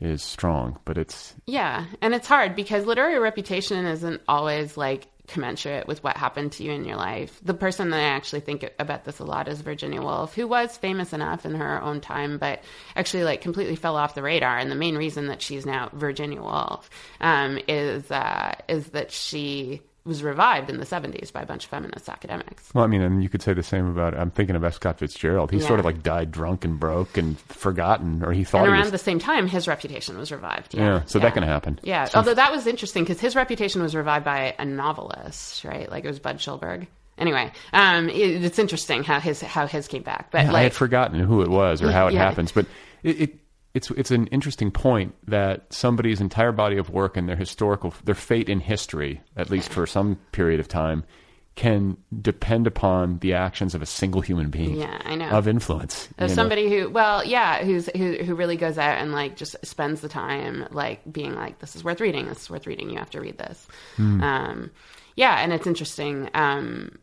[0.00, 0.78] is strong.
[0.84, 6.16] But it's Yeah, and it's hard because literary reputation isn't always like commensurate with what
[6.16, 7.40] happened to you in your life.
[7.44, 10.76] The person that I actually think about this a lot is Virginia Woolf, who was
[10.76, 12.62] famous enough in her own time, but
[12.96, 14.58] actually like completely fell off the radar.
[14.58, 19.82] And the main reason that she's now Virginia Woolf um, is uh, is that she
[20.04, 22.72] was revived in the 70s by a bunch of feminist academics.
[22.74, 24.14] well, I mean, and you could say the same about.
[24.16, 24.74] I'm thinking of F.
[24.74, 25.50] Scott Fitzgerald.
[25.50, 25.66] He Yeah.
[25.66, 28.90] sort of like died drunk and broke and forgotten, or he thought And around was.
[28.92, 30.74] the same time, his reputation was revived.
[30.74, 31.78] Yeah, Yeah, so that can happen.
[31.82, 35.90] Yeah, So- although that was interesting because his reputation was revived by a novelist, right?
[35.90, 36.86] Like it was Budd Schulberg.
[37.18, 40.72] Anyway, um, it, it's interesting how his how his came back, but Yeah, I had
[40.72, 42.24] forgotten who it was or how it Yeah.
[42.24, 42.64] happens, but
[43.02, 43.34] it, it
[43.74, 48.14] it's it's an interesting point that somebody's entire body of work and their historical their
[48.14, 51.04] fate in history, at least for some period of time,
[51.54, 54.76] can depend upon the actions of a single human being.
[54.76, 55.28] Yeah, I know.
[55.28, 56.06] Of influence.
[56.06, 56.34] of you know?
[56.34, 60.08] somebody who, well, yeah, who's who who really goes out and like just spends the
[60.08, 62.26] time like being like, this is worth reading.
[62.26, 62.90] This is worth reading.
[62.90, 63.68] You have to read this.
[63.96, 64.22] Hmm.
[64.22, 64.70] Um,
[65.16, 66.30] yeah, and it's interesting.
[66.34, 66.98] Um,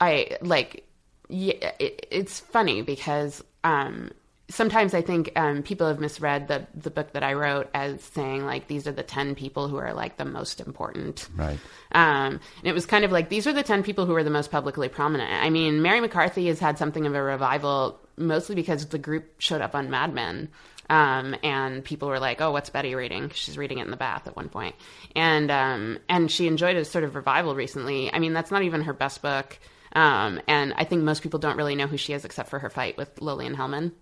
[0.00, 0.86] I like,
[1.28, 4.12] yeah, it, it's funny because um,
[4.48, 8.44] sometimes I think um, people have misread the the book that I wrote as saying
[8.44, 11.28] like these are the ten people who are like the most important.
[11.36, 11.58] Right.
[11.92, 14.30] Um, and it was kind of like these are the 10 people who are the
[14.30, 15.30] most publicly prominent.
[15.30, 19.60] I mean, Mary McCarthy has had something of a revival mostly because the group showed
[19.60, 20.48] up on Mad Men
[20.90, 24.26] Um, and people were like, "Oh, what's Betty reading?" She's reading it in the bath
[24.26, 24.74] at one point.
[24.74, 28.12] point, and um, and she enjoyed a sort of revival recently.
[28.12, 29.58] I mean, that's not even her best book,
[29.94, 32.70] um, and I think most people don't really know who she is except for her
[32.70, 33.92] fight with Lillian Hellman.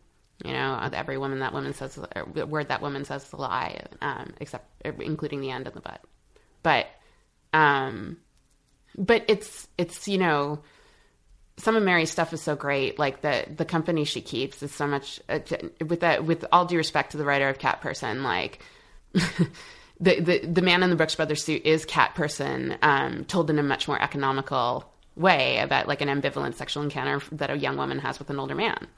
[0.45, 1.95] You know, uh, every woman that woman says,
[2.35, 6.01] the word that woman says the lie, um, except including the end and the but.
[6.63, 6.87] But,
[7.53, 8.19] um,
[8.97, 10.63] but it's it's you know
[11.57, 12.99] some of Mary's stuff is so great.
[12.99, 15.21] Like the the company she keeps is so much.
[15.29, 15.41] Uh,
[15.87, 18.61] with that, with all due respect to the writer of Cat Person, like
[19.13, 23.59] the the the man in the Brooks Brothers suit is Cat Person, um, told in
[23.59, 27.99] a much more economical way about like an ambivalent sexual encounter that a young woman
[27.99, 28.89] has with an older man.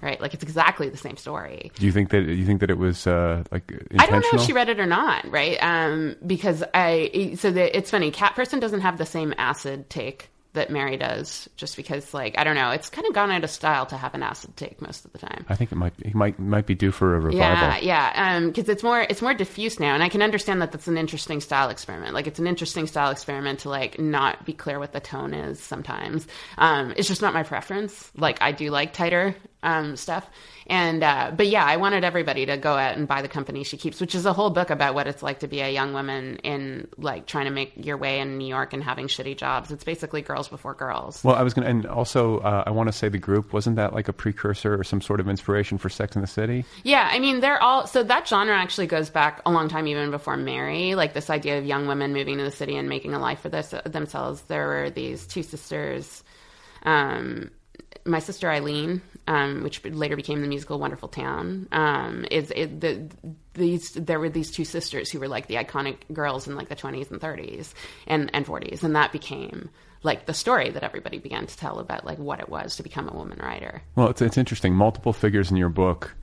[0.00, 0.20] Right?
[0.20, 1.70] Like it's exactly the same story.
[1.74, 4.00] Do you think that you think that it was uh, like intentional?
[4.00, 5.58] I don't know if she read it or not, right?
[5.60, 8.10] Um, because I so the, it's funny.
[8.10, 12.44] Cat Person doesn't have the same acid take that Mary does, just because like I
[12.44, 15.04] don't know, it's kind of gone out of style to have an acid take most
[15.04, 15.46] of the time.
[15.48, 17.38] I think it might he might might be due for a revival.
[17.38, 20.88] Yeah, yeah, because it's more it's more diffuse now, and I can understand that that's
[20.88, 22.14] an interesting style experiment.
[22.14, 25.60] Like it's an interesting style experiment to like not be clear what the tone is
[25.60, 26.26] sometimes.
[26.58, 28.10] Um, it's just not my preference.
[28.16, 30.28] Like I do like tighter um, stuff,
[30.66, 33.76] and uh, but yeah, I wanted everybody to go out and buy the company she
[33.76, 36.36] keeps, which is a whole book about what it's like to be a young woman
[36.44, 39.70] in like trying to make your way in New York and having shitty jobs.
[39.70, 41.24] It's basically girls before girls.
[41.24, 43.92] Well, I was gonna, and also uh, I want to say the group wasn't that
[43.92, 46.64] like a precursor or some sort of inspiration for Sex in the City?
[46.84, 50.10] Yeah, I mean, they're all so that genre actually goes back a long time, even
[50.10, 50.94] before Mary.
[50.94, 53.48] Like this idea of young women moving to the city and making a life for
[53.48, 54.42] this, themselves.
[54.42, 56.22] There were these two sisters,
[56.82, 57.50] um,
[58.04, 61.68] my sister Eileen, um, which later became the musical Wonderful Town.
[61.72, 63.08] Um, is it, the
[63.54, 66.76] these there were these two sisters who were like the iconic girls in like the
[66.76, 67.72] 20s and 30s
[68.06, 69.70] and and 40s, and that became
[70.02, 73.08] like the story that everybody began to tell about like what it was to become
[73.08, 73.82] a woman writer.
[73.96, 74.74] Well, it's it's interesting.
[74.74, 76.14] Multiple figures in your book.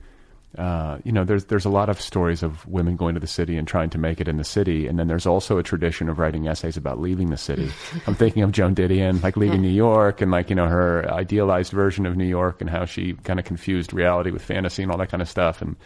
[0.56, 3.56] Uh, you know, there's there's a lot of stories of women going to the city
[3.56, 6.18] and trying to make it in the city, and then there's also a tradition of
[6.18, 7.70] writing essays about leaving the city.
[8.06, 11.72] I'm thinking of Joan Didion, like leaving New York, and like you know her idealized
[11.72, 14.98] version of New York, and how she kind of confused reality with fantasy and all
[14.98, 15.76] that kind of stuff, and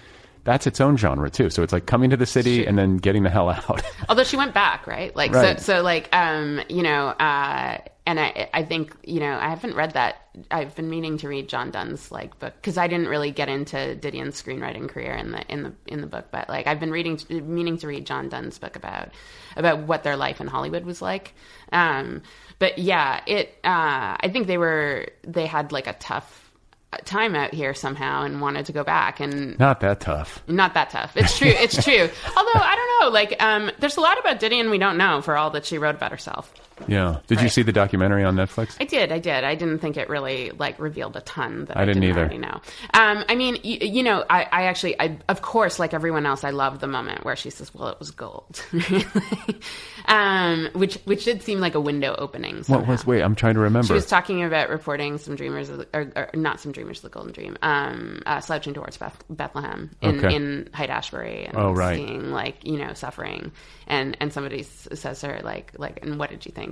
[0.45, 1.51] that's its own genre too.
[1.51, 3.83] So it's like coming to the city and then getting the hell out.
[4.09, 5.15] Although she went back, right?
[5.15, 5.61] Like Right.
[5.61, 9.75] so, so like um, you know, uh, and I, I think you know, I haven't
[9.77, 10.17] read that.
[10.51, 13.77] I've been meaning to read John Dunne's like book because I didn't really get into
[13.77, 17.19] Didion's screenwriting career in the in the in the book, but like I've been reading,
[17.29, 19.11] meaning to read John Dunne's book about
[19.57, 21.35] about what their life in Hollywood was like.
[21.73, 22.23] Um,
[22.59, 23.49] but yeah, it.
[23.65, 26.47] Uh, I think they were they had like a tough
[27.05, 30.43] time out here somehow and wanted to go back and Not that tough.
[30.49, 31.17] not that tough.
[31.17, 31.49] It's true.
[31.49, 32.09] It's true.
[32.37, 35.37] Although I don't know, like, um, there's a lot about Didion we don't know for
[35.37, 36.53] all that she wrote about herself.
[36.89, 37.19] Yeah.
[37.27, 38.77] Did you see the documentary on Netflix?
[38.81, 39.13] I did.
[39.13, 39.45] I did.
[39.45, 42.21] I didn't think it really like revealed a ton that I I, didn't didn't, either.
[42.21, 42.61] already know.
[42.95, 46.43] Um, I mean, you, you know, I, I actually, I of course, like everyone else,
[46.45, 48.65] I love the moment where she says, "Well, it was gold,"
[50.07, 52.63] um, which which did seem like a window opening.
[52.67, 53.07] What was?
[53.07, 53.87] Wait, I'm trying to remember.
[53.89, 57.09] She was talking about reporting some dreamers, the, or, or not some dreamers of the
[57.11, 60.35] Golden Dream, um, uh, slouching towards Beth, Bethlehem in, Okay.
[60.35, 61.97] in Haight-Ashbury, and Oh, right.
[61.97, 63.53] seeing like you know suffering,
[63.87, 66.70] and and somebody says to her like like, and what did you think?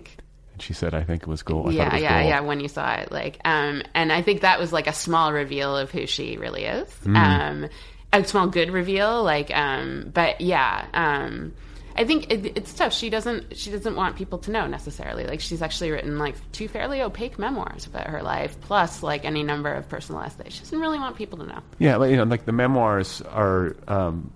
[0.53, 2.29] And she said, "I think it was gold." I yeah, was yeah, gold.
[2.29, 2.41] yeah.
[2.41, 5.77] When you saw it, like, um, and I think that was like a small reveal
[5.77, 6.89] of who she really is.
[7.05, 7.17] Mm.
[7.17, 7.69] Um,
[8.13, 11.55] a small good reveal, like, um, but yeah, um,
[11.95, 12.95] I think it, it's tough.
[12.95, 15.27] She doesn't, she doesn't want people to know necessarily.
[15.27, 19.43] Like, she's actually written like two fairly opaque memoirs about her life, plus like any
[19.43, 20.55] number of personal essays.
[20.55, 21.61] She doesn't really want people to know.
[21.79, 23.77] Yeah, like, you know, like the memoirs are.
[23.87, 24.33] Um,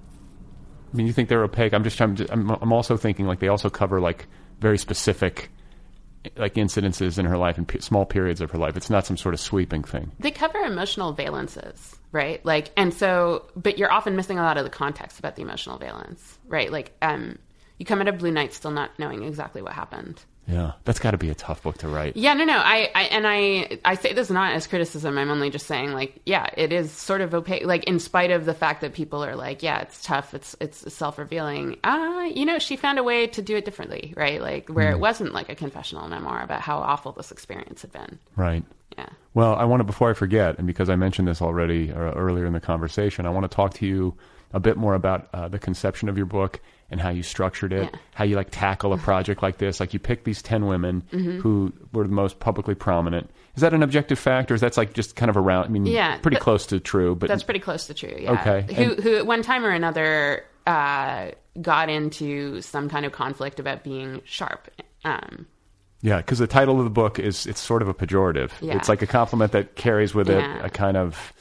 [0.92, 1.72] I mean, you think they're opaque.
[1.72, 2.16] I'm just trying.
[2.16, 4.26] To, I'm, I'm also thinking like they also cover like
[4.62, 5.50] very specific,
[6.36, 8.76] like incidences in her life and pe- small periods of her life.
[8.76, 10.12] It's not some sort of sweeping thing.
[10.20, 12.42] they cover emotional valences, right?
[12.46, 15.76] Like, and so, but you're often missing a lot of the context about the emotional
[15.78, 16.70] valence, right?
[16.72, 17.38] Like, um,
[17.78, 20.22] you come out of Blue Night still not knowing exactly what happened.
[20.46, 22.16] Yeah, that's got to be a tough book to write.
[22.16, 22.56] Yeah, no, no.
[22.56, 25.16] I, I and I, I say this not as criticism.
[25.16, 27.64] I'm only just saying, like, yeah, it is sort of opaque.
[27.64, 30.34] Like, in spite of the fact that people are like, yeah, it's tough.
[30.34, 31.78] It's it's self revealing.
[31.84, 34.40] Uh, you know, she found a way to do it differently, right?
[34.40, 38.18] Like, where it wasn't like a confessional memoir about how awful this experience had been.
[38.34, 38.64] Right.
[38.98, 39.08] Yeah.
[39.34, 42.46] Well, I want to before I forget, and because I mentioned this already uh, earlier
[42.46, 44.14] in the conversation, I want to talk to you
[44.52, 46.60] a bit more about uh, the conception of your book
[46.92, 47.98] and how you structured it, Yeah.
[48.14, 49.80] how you like tackle a project like this.
[49.80, 51.40] Like you picked these ten women Mm-hmm.
[51.40, 53.30] who were the most publicly prominent.
[53.56, 55.64] Is that an objective fact, or is that like just kind of around?
[55.64, 58.14] I mean, Yeah, pretty close to true, but That's pretty close to true.
[58.18, 58.32] Yeah.
[58.32, 63.12] Okay, Who and- who at one time or another uh, got into some kind of
[63.12, 64.68] conflict about being sharp.
[65.04, 65.46] Um,
[66.02, 68.50] Yeah, because the title of the book is it's sort of a pejorative.
[68.60, 68.76] Yeah.
[68.76, 70.64] It's like a compliment that carries with it Yeah.
[70.64, 71.32] a kind of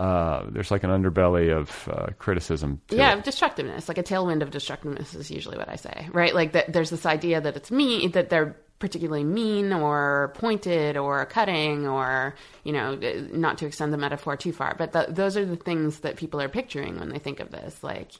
[0.00, 2.80] uh, there's like an underbelly of uh, criticism.
[2.88, 3.24] Yeah, it.
[3.24, 6.34] destructiveness, like a tailwind of destructiveness is usually what I say, right?
[6.34, 11.26] Like that there's this idea that it's me that they're particularly mean or pointed or
[11.26, 12.34] cutting or
[12.64, 12.94] you know
[13.30, 16.40] not to extend the metaphor too far, but th those are the things that people
[16.40, 18.12] are picturing when they think of this, like.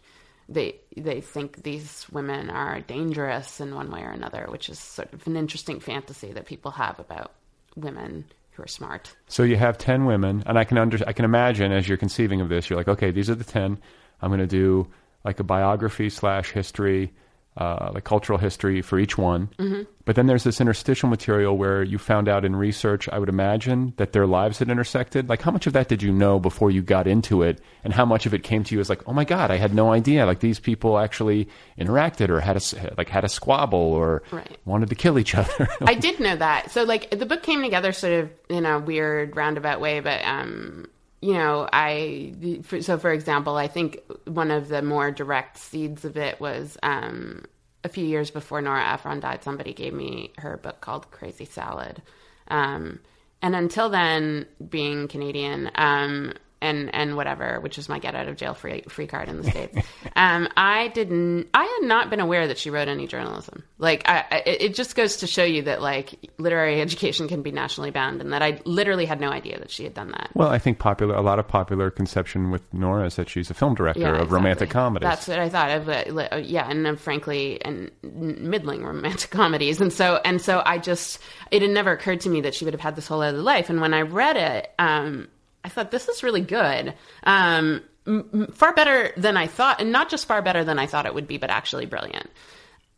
[0.53, 5.13] They they think these women are dangerous in one way or another, which is sort
[5.13, 7.31] of an interesting fantasy that people have about
[7.77, 9.15] women who are smart.
[9.29, 12.41] So you have ten women, and I can under I can imagine as you're conceiving
[12.41, 13.79] of this, you're like, okay, these are the ten.
[14.21, 14.89] I'm going to do
[15.25, 17.13] like a biography slash history,
[17.57, 19.49] uh, like cultural history for each one.
[19.59, 19.83] Mm-hmm.
[20.05, 23.93] But then there's this interstitial material where you found out in research, I would imagine,
[23.97, 25.29] that their lives had intersected.
[25.29, 28.05] Like, how much of that did you know before you got into it, and how
[28.05, 30.27] much of it came to you as like, oh my god, I had no idea.
[30.27, 34.59] Like these people actually interacted or had a like had a squabble or Right.
[34.65, 35.69] wanted to kill each other.
[35.83, 36.71] I did know that.
[36.71, 40.87] So like the book came together sort of in a weird roundabout way, but um
[41.21, 42.35] you know, I
[42.81, 47.45] so for example, I think one of the more direct seeds of it was um
[47.83, 52.03] a few years before Nora Ephron died, somebody gave me her book called Crazy Salad.
[52.49, 53.01] Um
[53.43, 58.37] and until then, being Canadian, um, and and whatever, which is my get out of
[58.37, 59.79] jail free free card in the states.
[60.17, 61.49] um, I didn't.
[61.55, 63.65] I had not been aware that she wrote any journalism.
[63.79, 67.51] Like, I, I, it just goes to show you that like literary education can be
[67.51, 70.31] nationally bound, and that I literally had no idea that she had done that.
[70.35, 73.55] Well, I think popular a lot of popular conception with Nora is that she's a
[73.55, 74.35] film director of exactly.
[74.35, 75.09] romantic comedies.
[75.09, 75.89] That's what I thought of.
[75.89, 81.21] uh, Yeah, and uh, frankly, and middling romantic comedies, and so and so I just
[81.51, 83.71] it had never occurred to me that she would have had this whole other life.
[83.71, 85.29] And when I read it, um,
[85.65, 86.95] I thought this is really good.
[87.25, 91.07] Um, m- far better than I thought, and not just far better than I thought
[91.07, 92.31] it would be, but actually brilliant.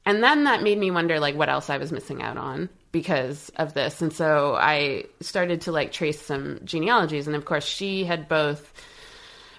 [0.05, 3.51] And then that made me wonder like what else I was missing out on because
[3.57, 4.03] of this.
[4.03, 8.73] And so I started to like trace some genealogies and of course she had both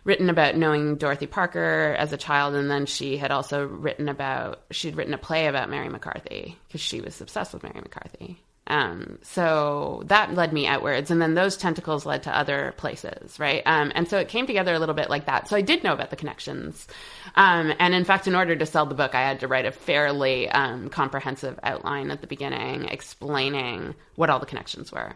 [0.03, 4.61] written about knowing Dorothy Parker as a child and then she had also written about
[4.71, 8.42] she'd written a play about Mary McCarthy because she was obsessed with Mary McCarthy.
[8.65, 13.61] Um, so that led me outwards, and then those tentacles led to other places, right?
[13.65, 15.49] Um, and so it came together a little bit like that.
[15.49, 16.87] So I did know about the connections,
[17.35, 19.71] um, and in fact, in order to sell the book, I had to write a
[19.71, 25.13] fairly um, comprehensive outline at the beginning, explaining what all the connections were,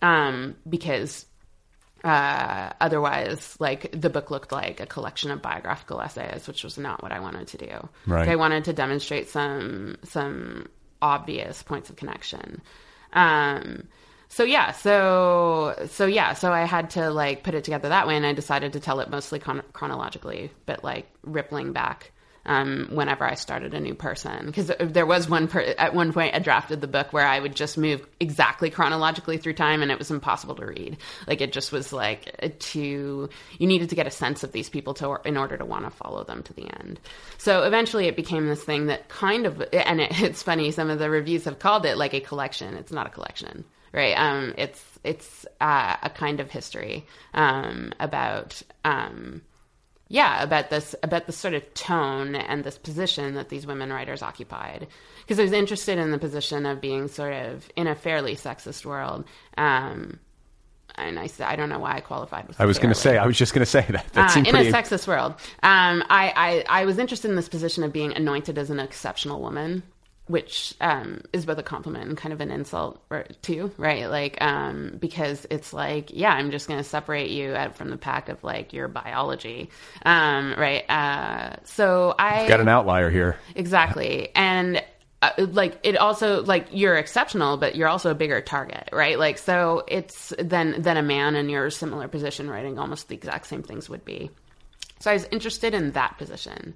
[0.00, 1.26] um, because
[2.04, 7.02] uh, otherwise, like the book looked like a collection of biographical essays, which was not
[7.02, 7.88] what I wanted to do.
[8.06, 8.28] Right.
[8.28, 10.68] I wanted to demonstrate some some
[11.00, 12.62] obvious points of connection.
[13.14, 13.88] Um,
[14.28, 18.16] so yeah, so so yeah, so I had to like put it together that way,
[18.16, 22.12] and I decided to tell it mostly chron- chronologically, but like rippling back
[22.46, 24.46] um, whenever I started a new person.
[24.46, 27.54] Because there was one per- at one point I drafted the book where I would
[27.54, 30.98] just move exactly chronologically through time, and it was impossible to read.
[31.26, 33.28] Like it just was like too.
[33.58, 35.90] You needed to get a sense of these people to in order to want to
[35.90, 37.00] follow them to the end.
[37.38, 40.70] So eventually, it became this thing that kind of, and it, it's funny.
[40.70, 42.74] Some of the reviews have called it like a collection.
[42.74, 44.14] It's not a collection, right?
[44.14, 48.60] Um, it's it's uh, a kind of history um, about.
[48.84, 49.42] Um,
[50.08, 54.22] yeah about this about the sort of tone and this position that these women writers
[54.22, 54.86] occupied
[55.22, 58.84] because i was interested in the position of being sort of in a fairly sexist
[58.84, 59.24] world
[59.56, 60.18] um
[60.96, 63.18] and I, said- I don't know why I qualified with I was going to say.
[63.18, 64.06] I was just going to say that.
[64.12, 64.68] That Uh, in pretty.
[64.68, 65.32] a sexist world.
[65.64, 69.40] Um, I, I, I was interested in this position of being anointed as an exceptional
[69.40, 69.82] woman,
[70.26, 74.08] which um, is both a compliment and kind of an insult or, too, right?
[74.08, 77.98] Like, um, because it's like, yeah, I'm just going to separate you out from the
[77.98, 79.68] pack of like your biology,
[80.06, 80.88] um, right?
[80.88, 83.36] Uh, so I Got an outlier here.
[83.54, 84.82] exactly and
[85.20, 89.38] uh, like it also like you're exceptional but you're also a bigger target right like
[89.38, 93.62] so it's then than a man in your similar position writing almost the exact same
[93.62, 94.30] things would be
[95.00, 96.74] so i was interested in that position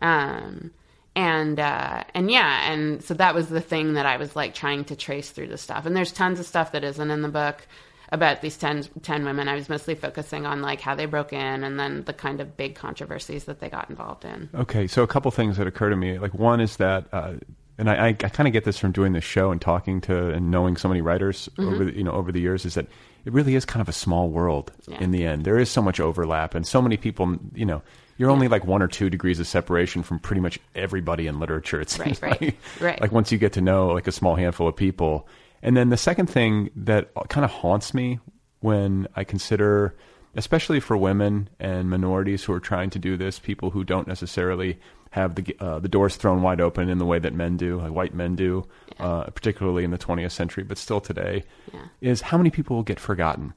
[0.00, 0.70] um
[1.14, 4.84] and uh and yeah and so that was the thing that i was like trying
[4.84, 7.66] to trace through the stuff and there's tons of stuff that isn't in the book
[8.10, 11.64] about these 10, 10 women i was mostly focusing on like how they broke in
[11.64, 15.06] and then the kind of big controversies that they got involved in Okay, so a
[15.06, 16.18] couple things that occur to me.
[16.18, 17.34] Like one is that, uh,
[17.78, 20.28] and I, I, I kind of get this from doing this show and talking to
[20.30, 21.74] and knowing so many writers Mm-hmm.
[21.74, 22.86] over the, you know over the years is that
[23.24, 25.00] it really is kind of a small world Yeah.
[25.00, 25.44] in the end.
[25.44, 27.36] There is so much overlap and so many people.
[27.54, 27.82] You know,
[28.22, 31.80] you're only like one or two degrees of separation from pretty much everybody in literature.
[31.80, 33.00] It seems Right, right, like, right.
[33.00, 35.26] like once you get to know like a small handful of people.
[35.60, 38.20] And then the second thing that kind of haunts me
[38.60, 39.96] when I consider,
[40.36, 44.78] especially for women and minorities who are trying to do this, people who don't necessarily
[45.10, 47.90] have the uh, the doors thrown wide open in the way that men do, like
[47.92, 48.64] white men do,
[49.00, 51.42] uh, particularly in the 20th century, but still today,
[51.74, 51.80] Yeah.
[52.00, 53.52] is how many people will get forgotten.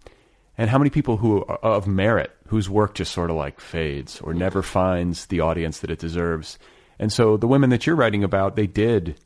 [0.58, 4.22] And how many people who are of merit whose work just sort of like fades
[4.22, 6.60] or never finds the audience that it deserves.
[7.00, 9.20] And so the women that you're writing about, they did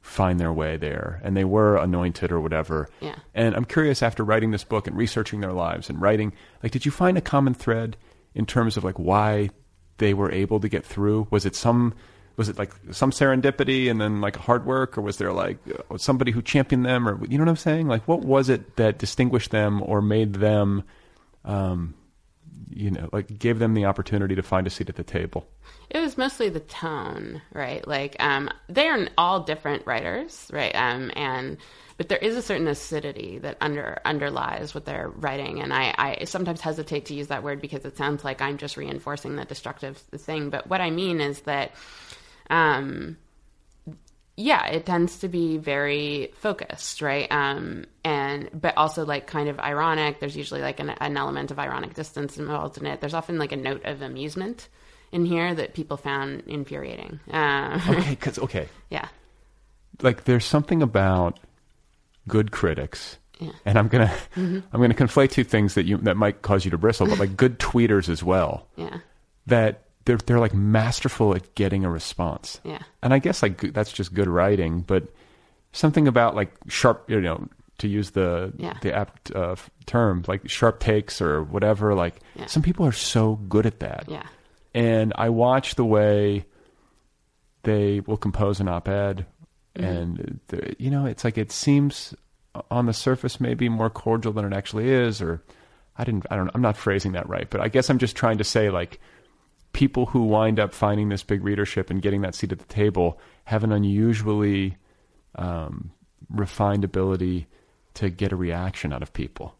[0.00, 2.88] find their way there and they were anointed or whatever.
[3.00, 3.14] Yeah.
[3.34, 6.32] And I'm curious after writing this book and researching their lives and writing,
[6.62, 7.96] like, did you find a common thread
[8.34, 9.50] in terms of like why
[9.98, 11.28] they were able to get through?
[11.30, 11.94] Was it some,
[12.36, 15.58] was it like some serendipity and then like hard work or was there like
[15.96, 17.88] somebody who championed them or, you know what I'm saying?
[17.88, 20.84] Like, what was it that distinguished them or made them,
[21.44, 21.94] um,
[22.70, 25.46] you know, like gave them the opportunity to find a seat at the table?
[25.90, 27.86] It was mostly the tone, right?
[27.86, 30.74] Like um, they are all different writers, right?
[30.74, 31.58] Um, and
[31.98, 36.24] but there is a certain acidity that under underlies what they're writing, and I, I
[36.24, 39.98] sometimes hesitate to use that word because it sounds like I'm just reinforcing the destructive
[39.98, 40.48] thing.
[40.48, 41.72] But what I mean is that,
[42.50, 43.16] um,
[44.36, 47.30] yeah, it tends to be very focused, right?
[47.30, 50.20] Um, and but also like kind of ironic.
[50.20, 53.00] There's usually like an, an element of ironic distance involved in it.
[53.00, 54.68] There's often like a note of amusement
[55.12, 57.20] in here that people found infuriating.
[57.30, 59.08] Uh, Okay, because okay, yeah,
[60.00, 61.38] like there's something about
[62.26, 63.18] good critics.
[63.38, 63.50] Yeah.
[63.66, 66.78] And I'm gonna I'm gonna conflate two things that you that might cause you to
[66.78, 68.66] bristle, but like good tweeters as well.
[68.76, 68.98] yeah,
[69.46, 72.60] That they're they're like masterful at getting a response.
[72.64, 75.04] yeah, And I guess like that's just good writing, but
[75.72, 77.48] something about like sharp, you know,
[77.78, 78.74] to use the Yeah.
[78.82, 81.94] the apt uh, term, like sharp takes or whatever.
[81.94, 82.46] Like Yeah.
[82.46, 84.04] some people are so good at that.
[84.08, 84.26] yeah,
[84.74, 86.44] and I watch the way
[87.62, 89.24] they will compose an op-ed,
[89.76, 90.40] and
[90.78, 92.14] you know, it's like it seems
[92.70, 95.42] on the surface maybe more cordial than it actually is, or
[95.96, 98.38] I didn't, I don't, I'm not phrasing that right, but I guess I'm just trying
[98.38, 99.00] to say like
[99.72, 103.18] people who wind up finding this big readership and getting that seat at the table
[103.44, 104.76] have an unusually
[105.36, 105.90] um,
[106.28, 107.46] refined ability
[107.94, 109.54] to get a reaction out of people.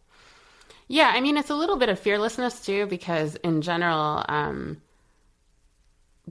[0.87, 1.11] yeah.
[1.13, 4.81] I mean, it's a little bit of fearlessness too, because in general, um,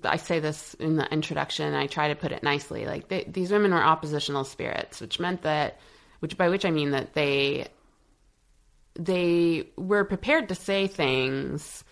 [0.04, 1.74] I say this in the introduction.
[1.74, 2.86] I try to put it nicely.
[2.86, 5.78] Like they, these women were oppositional spirits, which meant that,
[6.20, 7.68] which by which I mean that they
[8.94, 11.84] they were prepared to say things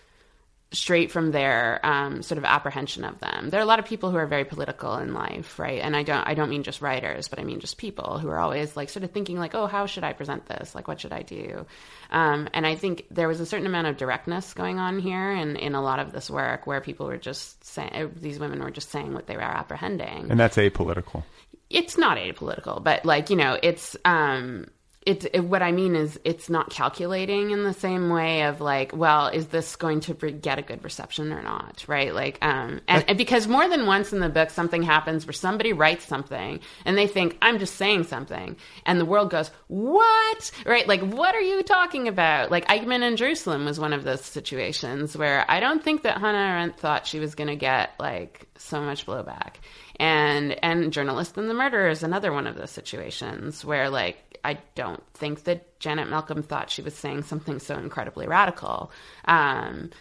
[0.73, 3.49] straight from their um, sort of apprehension of them.
[3.49, 5.81] There are a lot of people who are very political in life, right?
[5.81, 8.39] And I don't I don't mean just writers, but I mean just people who are
[8.39, 10.73] always like sort of thinking like, oh, how should I present this?
[10.73, 11.65] Like, what should I do?
[12.09, 15.57] Um, and I think there was a certain amount of directness going on here, in
[15.57, 18.89] in a lot of this work, where people were just saying these women were just
[18.91, 21.23] saying what they were apprehending And that's apolitical.
[21.69, 24.67] it's not apolitical, but like you know, it's um,
[25.03, 28.95] it's it, what I mean is it's not calculating in the same way of like,
[28.95, 32.13] well, is this going to re- get a good reception or not, right?
[32.13, 35.73] Like, um, and, and because more than once in the book, something happens where somebody
[35.73, 40.87] writes something and they think I'm just saying something, and the world goes, what, right?
[40.87, 42.51] Like, what are you talking about?
[42.51, 46.37] Like, Eichmann in Jerusalem was one of those situations where I don't think that Hannah
[46.37, 49.55] Arendt thought she was going to get like so much blowback
[49.99, 54.59] and and journalist and the murderer is another one of those situations where like I
[54.75, 58.91] don't think that Janet Malcolm thought she was saying something so incredibly radical,
[59.25, 59.91] um,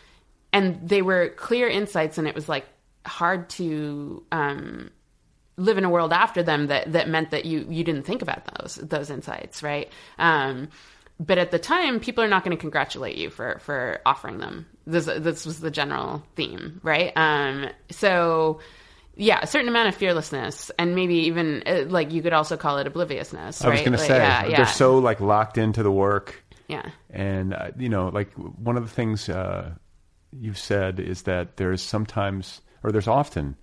[0.53, 2.67] and they were clear insights, and it was like
[3.07, 4.91] hard to um,
[5.57, 8.45] live in a world after them that that meant that you you didn't think about
[8.57, 9.91] those those insights, right?
[10.19, 10.69] Um,
[11.19, 14.67] but at the time, people are not going to congratulate you for for offering them.
[14.87, 17.13] This this was the general theme, right?
[17.15, 18.61] Um, so
[19.21, 22.79] yeah, a certain amount of fearlessness, and maybe even uh, like you could also call
[22.79, 23.63] it obliviousness.
[23.63, 26.91] I was going to say yeah, yeah, they're so like locked into the work, yeah,
[27.11, 29.71] and uh, you know, like one of the things uh,
[30.33, 33.57] you've said is that there's sometimes, or there's often,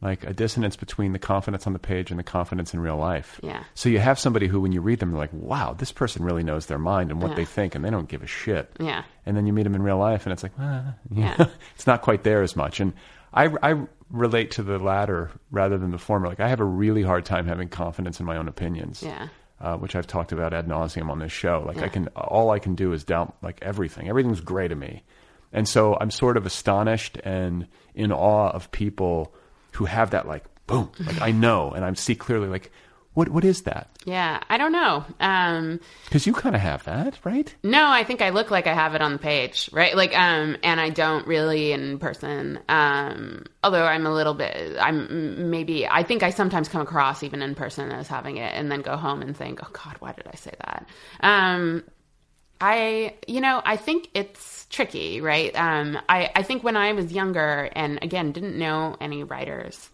[0.00, 3.40] like a dissonance between the confidence on the page and the confidence in real life.
[3.42, 3.64] Yeah.
[3.74, 6.42] So you have somebody who, when you read them, they're like, "Wow, this person really
[6.42, 7.36] knows their mind and what Yeah.
[7.36, 9.82] they think, and they don't give a shit." yeah, And then you meet them in
[9.82, 11.46] real life, and it's like, ah, Yeah.
[11.74, 12.78] it's not quite there as much.
[12.80, 12.92] And
[13.32, 13.74] I, I
[14.10, 16.28] relate to the latter rather than the former.
[16.28, 19.28] Like I have a really hard time having confidence in my own opinions yeah,
[19.60, 21.62] uh, which I've talked about ad nauseum on this show.
[21.66, 24.08] Like I can, all I can do is doubt like everything.
[24.08, 25.02] Everything's gray to me,
[25.52, 29.34] and so I'm sort of astonished and in awe of people
[29.72, 32.48] who have that like boom, like I know and I see clearly.
[32.48, 32.72] Like
[33.18, 33.88] what what is that?
[34.04, 34.40] yeah.
[34.48, 35.04] I don't know.
[35.18, 37.52] Um, Because you kind of have that, right?
[37.64, 39.94] No, I think I look like I have it on the page, right?
[39.96, 42.60] Like, um, and I don't really in person.
[42.68, 47.42] Um, although I'm a little bit, I'm maybe, I think I sometimes come across even
[47.42, 50.28] in person as having it and then go home and think, oh God, why did
[50.32, 50.86] I say that?
[51.20, 51.82] Um,
[52.60, 55.54] I, you know, I think it's tricky, right?
[55.56, 59.90] Um, I, I think when I was younger and again, didn't know any writers,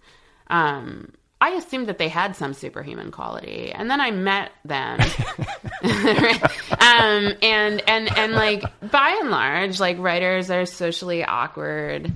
[0.49, 5.01] um, I assumed that they had some superhuman quality, and then I met them,
[5.83, 12.11] um, and and and like by and large, like writers are socially awkward.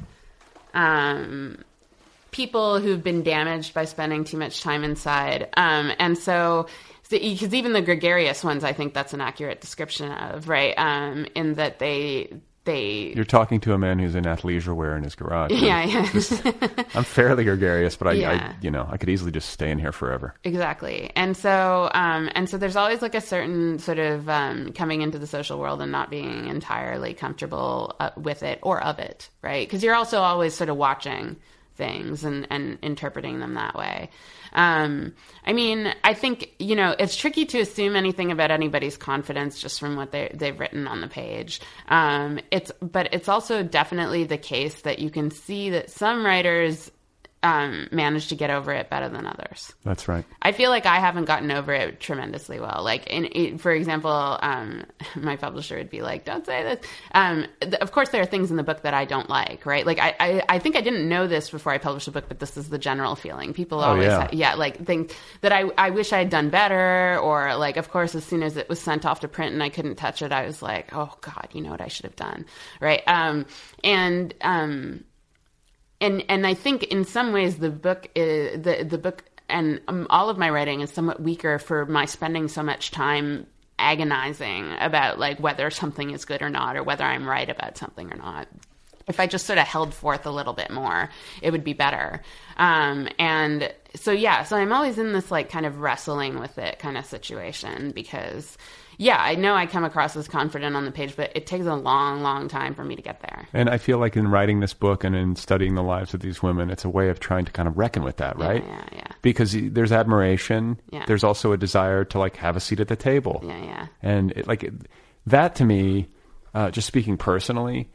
[0.72, 1.64] Um,
[2.30, 5.48] people who've been damaged by spending too much time inside.
[5.56, 6.68] Um, and so,
[7.10, 10.74] because even the gregarious ones, I think that's an accurate description of, right?
[10.76, 12.32] Um, in that they,
[12.68, 15.50] they, You're talking to a man who's in athleisure wear in his garage.
[15.54, 16.82] yeah, yeah.
[16.94, 18.30] I'm fairly gregarious, but I, Yeah.
[18.52, 20.34] I, you know, I could easily just stay in here forever.
[20.44, 21.10] Exactly.
[21.16, 25.18] And so, um, and so there's always like a certain sort of um, coming into
[25.18, 29.66] the social world and not being entirely comfortable uh, with it or of it, right?
[29.66, 31.36] Because you're also always sort of watching
[31.78, 34.10] things and, and interpreting them that way.
[34.52, 35.14] Um,
[35.46, 39.80] I mean, I think, you know, it's tricky to assume anything about anybody's confidence just
[39.80, 41.60] from what they, they've written on the page.
[41.88, 46.90] Um, it's, but it's also definitely the case that you can see that some writers
[47.42, 49.72] um, manage to get over it better than others.
[49.84, 50.24] That's right.
[50.42, 52.80] I feel like I haven't gotten over it tremendously well.
[52.82, 54.84] Like, in, in, for example, um,
[55.16, 58.50] my publisher would be like, "Don't say this." Um, th- of course, there are things
[58.50, 59.86] in the book that I don't like, right?
[59.86, 62.40] Like, I, I, I think I didn't know this before I published the book, but
[62.40, 63.52] this is the general feeling.
[63.52, 64.20] People always, yeah.
[64.22, 67.90] ha- yeah, like think that I, I wish I had done better, or like, of
[67.90, 70.32] course, as soon as it was sent off to print and I couldn't touch it,
[70.32, 72.46] I was like, "Oh God, you know what I should have done,"
[72.80, 73.02] right?
[73.06, 73.46] Um,
[73.84, 75.04] and um,
[76.00, 80.06] and and I think in some ways the book is, the the book and um,
[80.10, 83.46] all of my writing is somewhat weaker for my spending so much time
[83.78, 88.12] agonizing about like whether something is good or not or whether I'm right about something
[88.12, 88.48] or not.
[89.06, 91.08] If I just sort of held forth a little bit more,
[91.40, 92.20] it would be better.
[92.58, 96.78] Um, and so yeah, so I'm always in this like kind of wrestling with it
[96.78, 98.58] kind of situation because
[98.98, 101.74] yeah, I know I come across as confident on the page, but it takes a
[101.74, 103.48] long, long time for me to get there.
[103.52, 106.42] And I feel like in writing this book and in studying the lives of these
[106.42, 108.64] women, it's a way of trying to kind of reckon with that, right?
[108.64, 109.06] Yeah, yeah.
[109.22, 110.80] Because there's admiration.
[110.90, 111.04] Yeah.
[111.06, 113.40] There's also a desire to like have a seat at the table.
[113.44, 113.86] Yeah, yeah.
[114.02, 114.74] And it, like it,
[115.26, 116.08] that to me,
[116.52, 117.88] uh, just speaking personally,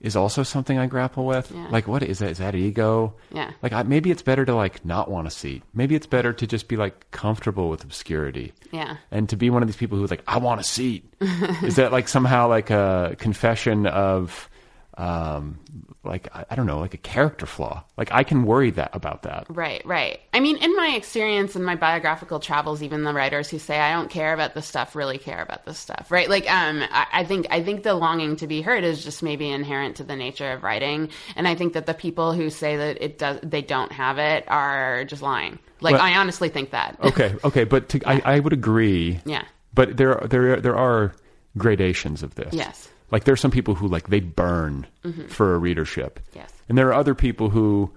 [0.00, 1.52] is also something I grapple with.
[1.54, 1.68] Yeah.
[1.70, 2.30] Like, what is that?
[2.30, 3.14] Is that ego?
[3.32, 3.52] Yeah.
[3.62, 5.62] Like, I, maybe it's better to like not want a seat.
[5.74, 8.52] Maybe it's better to just be like comfortable with obscurity.
[8.72, 8.96] Yeah.
[9.10, 11.04] And to be one of these people who's like, I want a seat.
[11.62, 14.48] is that like somehow like a confession of,
[14.96, 15.58] um,
[16.02, 17.84] like I, I don't know, like a character flaw?
[17.96, 19.46] Like I can worry that about that.
[19.48, 20.20] Right, right.
[20.32, 23.92] I mean, in my experience in my biographical travels, even the writers who say I
[23.92, 26.28] don't care about this stuff really care about this stuff, right?
[26.28, 29.50] Like, um, I, I think I think the longing to be heard is just maybe
[29.50, 33.02] inherent to the nature of writing, and I think that the people who say that
[33.02, 35.58] it does they don't have it are just lying.
[35.80, 36.98] Like, Well- I honestly think that.
[37.02, 39.20] Okay, okay, but to, I, I would agree.
[39.24, 39.44] Yeah.
[39.74, 41.12] But there there there are
[41.56, 42.54] gradations of this.
[42.54, 42.88] Yes.
[43.10, 44.86] Like there are some people who like they burn
[45.28, 46.20] for a readership.
[46.30, 46.38] Mm-hmm.
[46.38, 46.52] Yes.
[46.68, 47.92] And there are other people who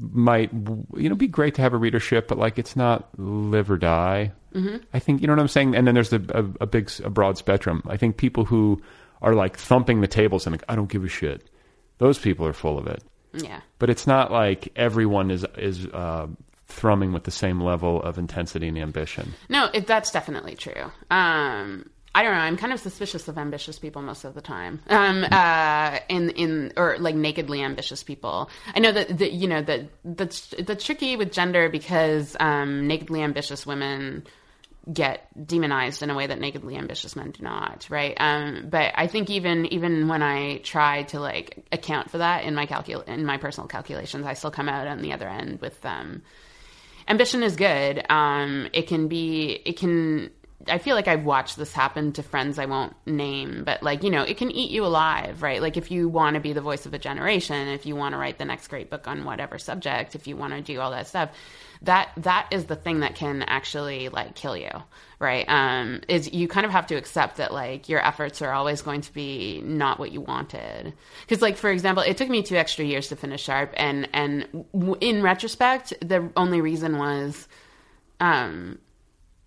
[0.00, 0.50] might
[0.96, 4.32] you know be great to have a readership, but like it's not live or die.
[4.54, 4.78] Mm-hmm.
[4.92, 5.74] I think you know what I'm saying.
[5.76, 7.82] And then there's a, a, a big a broad spectrum.
[7.86, 8.82] I think people who
[9.22, 11.48] are like thumping the tables and like I don't give a shit.
[11.98, 13.02] Those people are full of it.
[13.32, 13.60] Yeah.
[13.78, 16.28] But it's not like everyone is is uh,
[16.66, 19.34] thrumming with the same level of intensity and ambition.
[19.48, 20.90] No, it, that's definitely true.
[21.10, 22.40] Um, I don't know.
[22.40, 24.80] I'm kind of suspicious of ambitious people most of the time.
[24.88, 28.50] Um, uh, in in or like nakedly ambitious people.
[28.74, 33.22] I know that, that you know that that's that's tricky with gender because um, nakedly
[33.22, 34.24] ambitious women
[34.90, 38.16] get demonized in a way that nakedly ambitious men do not, right?
[38.18, 42.54] Um, but I think even even when I try to like account for that in
[42.54, 45.84] my calcul in my personal calculations, I still come out on the other end with
[45.84, 46.22] um,
[47.08, 48.04] ambition is good.
[48.10, 50.30] Um, it can be, it can.
[50.68, 54.10] I feel like I've watched this happen to friends I won't name, but like you
[54.10, 55.60] know, it can eat you alive, right?
[55.60, 58.18] Like if you want to be the voice of a generation, if you want to
[58.18, 61.06] write the next great book on whatever subject, if you want to do all that
[61.06, 61.30] stuff,
[61.82, 64.70] that that is the thing that can actually like kill you,
[65.18, 65.48] right?
[65.48, 69.00] Um, is you kind of have to accept that like your efforts are always going
[69.02, 70.92] to be not what you wanted.
[71.22, 74.64] Because like for example, it took me two extra years to finish Sharp, and and
[75.00, 77.48] in retrospect, the only reason was,
[78.20, 78.78] um,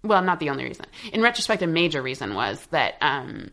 [0.04, 0.86] well, not the only reason.
[1.14, 3.52] In retrospect, a major reason was that um,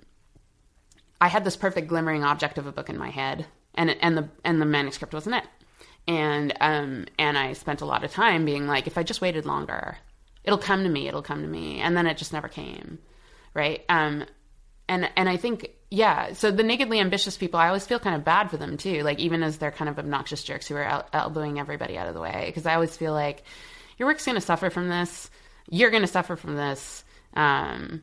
[1.20, 4.28] I had this perfect glimmering object of a book in my head, and and the
[4.44, 5.44] and the manuscript wasn't it.
[6.06, 9.46] And um and I spent a lot of time being like, if I just waited
[9.46, 9.98] longer,
[10.44, 12.98] it'll come to me, it'll come to me, and then it just never came,
[13.54, 13.84] right?
[13.88, 14.24] Um,
[14.88, 18.24] and and I think yeah, so the nakedly ambitious people, I always feel kind of
[18.24, 21.08] bad for them too, like even as they're kind of obnoxious jerks who are el-
[21.12, 23.42] elbowing everybody out of the way, because I always feel like
[23.96, 25.30] your work's going to suffer from this,
[25.70, 27.04] you're going to suffer from this.
[27.34, 28.02] Um,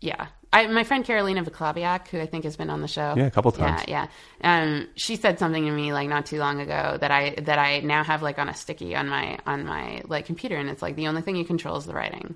[0.00, 0.28] yeah.
[0.52, 3.14] I, my friend Karolina Waclawiak, who I think has been on the show.
[3.16, 3.82] Yeah, a couple times.
[3.88, 4.06] Yeah,
[4.42, 4.62] yeah.
[4.62, 7.80] Um, she said something to me like not too long ago that I that I
[7.80, 10.96] now have like on a sticky on my on my like computer, and it's like
[10.96, 12.34] the only thing you control is the writing.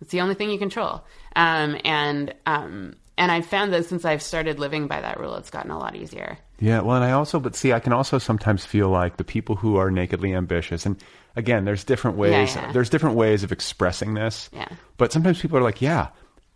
[0.00, 1.04] It's the only thing you control.
[1.36, 5.50] Um, and um, and I've found that since I've started living by that rule, it's
[5.50, 6.38] gotten a lot easier.
[6.60, 9.56] Yeah, well, and I also, but see, I can also sometimes feel like the people
[9.56, 11.02] who are nakedly ambitious, and
[11.34, 12.54] again, there's different ways.
[12.54, 12.72] Yeah, yeah.
[12.72, 14.50] There's different ways of expressing this.
[14.52, 14.68] Yeah.
[14.98, 16.08] But sometimes people are like, "Yeah,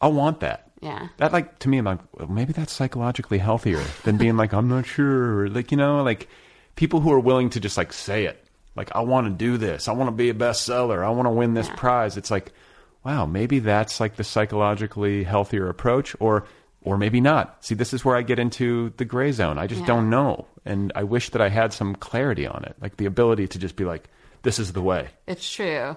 [0.02, 1.08] I want that." Yeah.
[1.16, 4.68] That like to me, I'm like, well, maybe that's psychologically healthier than being like, "I'm
[4.68, 6.28] not sure," or like you know, like
[6.76, 8.44] people who are willing to just like say it,
[8.76, 9.88] like, "I want to do this.
[9.88, 11.02] I want to be a bestseller.
[11.02, 12.52] I want to win this prize." It's like,
[13.04, 16.46] wow, maybe that's like the psychologically healthier approach, or
[16.84, 17.64] or maybe not.
[17.64, 19.58] See, this is where I get into the gray zone.
[19.58, 19.86] I just Yeah.
[19.88, 23.48] don't know, and I wish that I had some clarity on it, like the ability
[23.48, 24.08] to just be like,
[24.42, 25.96] "This is the way." It's true.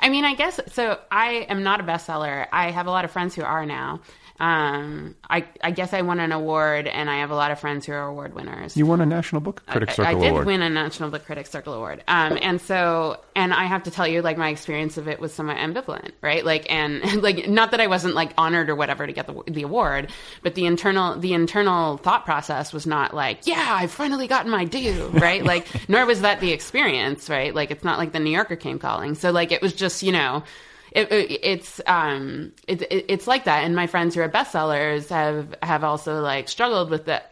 [0.00, 0.98] I mean, I guess so.
[1.10, 2.46] I am not a bestseller.
[2.52, 4.00] I have a lot of friends who are now.
[4.40, 7.84] Um, I, I guess I won an award, and I have a lot of friends
[7.84, 8.74] who are award winners.
[8.74, 10.46] You won a National Book Critics I- Circle I did Award.
[10.46, 12.02] win a National Book Critics Circle Award.
[12.08, 15.34] Um, and so, and I have to tell you, like, my experience of it was
[15.34, 16.42] somewhat ambivalent, right?
[16.42, 19.62] Like, and like, not that I wasn't like honored or whatever to get the, the
[19.62, 20.10] award,
[20.42, 24.64] but the internal, the internal thought process was not like, yeah, I've finally gotten my
[24.64, 25.44] due, right?
[25.44, 27.54] like, nor was that the experience, right?
[27.54, 29.16] Like, it's not like the New Yorker came calling.
[29.16, 30.44] So, like, it was just, you know,
[30.92, 33.64] it, it, it's um it, it, it's like that.
[33.64, 37.22] And my friends who are bestsellers have have also like struggled with the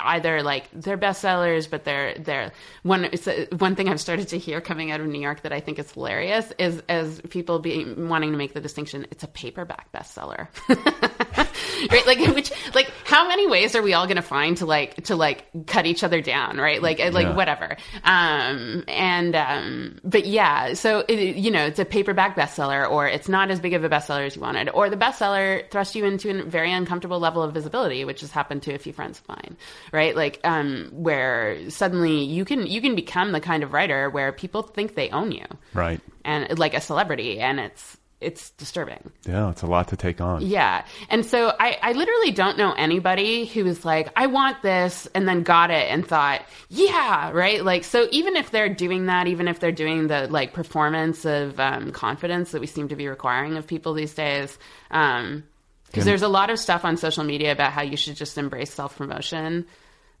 [0.00, 2.52] either like they're bestsellers but they're they're
[2.82, 5.60] one it's one thing I've started to hear coming out of New York that I
[5.60, 9.90] think is hilarious is as people being wanting to make the distinction it's a paperback
[9.92, 10.48] bestseller
[11.90, 12.06] right?
[12.06, 15.16] Like which like how many ways are we all going to find to like to
[15.16, 16.82] like cut each other down right?
[16.82, 17.34] Like like Yeah.
[17.34, 17.76] whatever.
[18.04, 23.28] Um and um but yeah so it, you know it's a paperback bestseller or it's
[23.28, 26.30] not as big of a bestseller as you wanted or the bestseller thrust you into
[26.40, 29.56] a very uncomfortable level of visibility which has happened to a few friends of mine
[29.92, 30.16] right?
[30.16, 34.62] Like um where suddenly you can you can become the kind of writer where people
[34.62, 35.44] think they own you.
[35.74, 36.00] Right.
[36.24, 40.42] and like a celebrity and it's it's disturbing Yeah, it's a lot to take on.
[40.42, 40.84] yeah.
[41.08, 45.28] And so I, I literally don't know anybody who was like, I want this, and
[45.28, 47.64] then got it and thought, yeah, right?
[47.64, 51.60] Like, so even if they're doing that, even if they're doing the like performance of
[51.60, 54.58] um, confidence that we seem to be requiring of people these days,
[54.90, 55.44] um,
[55.86, 58.72] because there's a lot of stuff on social media about how you should just embrace
[58.74, 59.64] self promotion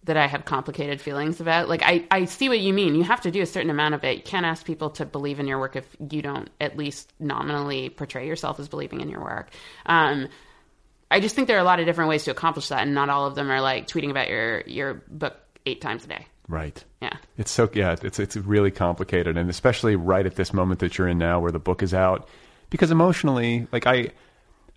[0.04, 1.68] that I have complicated feelings about.
[1.68, 2.94] Like, I, I see what you mean.
[2.94, 4.16] You have to do a certain amount of it.
[4.16, 7.90] You can't ask people to believe in your work if you don't at least nominally
[7.90, 9.50] portray yourself as believing in your work.
[9.84, 10.28] Um,
[11.10, 13.10] I just think there are a lot of different ways to accomplish that, and not
[13.10, 15.36] all of them are like tweeting about your, your book
[15.66, 16.26] eight times a day.
[16.48, 16.82] Right.
[17.02, 17.16] Yeah.
[17.36, 21.08] It's so yeah, it's it's really complicated, and especially right at this moment that you're
[21.08, 22.26] in now, where the book is out,
[22.70, 24.12] because emotionally, like I,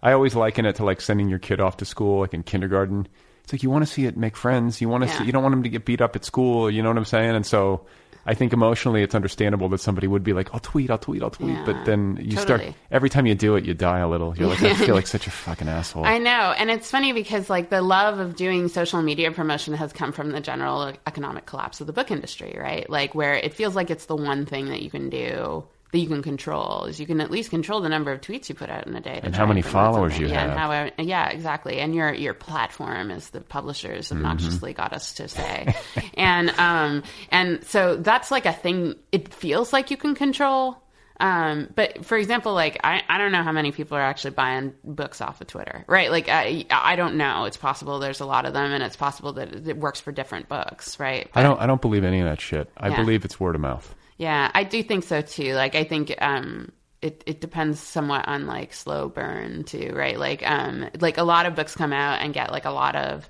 [0.03, 3.07] I always liken it to like sending your kid off to school, like in kindergarten.
[3.43, 4.81] It's like you want to see it make friends.
[4.81, 5.17] You want to Yeah.
[5.19, 5.25] see.
[5.25, 6.69] You don't want them to get beat up at school.
[6.69, 7.35] You know what I'm saying?
[7.35, 7.81] And so,
[8.23, 11.31] I think emotionally, it's understandable that somebody would be like, "I'll tweet, I'll tweet, I'll
[11.31, 12.61] tweet," Yeah, but then you start
[12.91, 14.37] every time you do it, you die a little.
[14.37, 16.05] You're like, I feel like such a fucking asshole.
[16.05, 16.53] I know.
[16.55, 20.31] And it's funny because like the love of doing social media promotion has come from
[20.31, 22.87] the general economic collapse of the book industry, right?
[22.89, 26.07] Like where it feels like it's the one thing that you can do that you
[26.07, 28.87] can control is you can at least control the number of tweets you put out
[28.87, 30.57] in a day And how many followers you yeah, have.
[30.97, 31.79] How, yeah, exactly.
[31.79, 34.17] And your your platform, as the publishers Mm-hmm.
[34.25, 35.73] obnoxiously got us to say,
[36.15, 38.95] and um and so that's like a thing.
[39.11, 40.77] It feels like you can control.
[41.19, 44.73] Um, but for example, like I, I don't know how many people are actually buying
[44.83, 46.09] books off of Twitter, right?
[46.09, 47.45] Like I, I don't know.
[47.45, 50.49] It's possible there's a lot of them, and it's possible that it works for different
[50.49, 51.29] books, right?
[51.35, 51.59] I don't.
[51.59, 52.71] I don't believe any of that shit.
[52.75, 52.95] I Yeah.
[52.95, 53.93] believe it's word of mouth.
[54.21, 55.55] Yeah, I do think so too.
[55.55, 60.19] Like I think um it, it depends somewhat on like slow burn too, right?
[60.19, 63.27] Like um like a lot of books come out and get like a lot of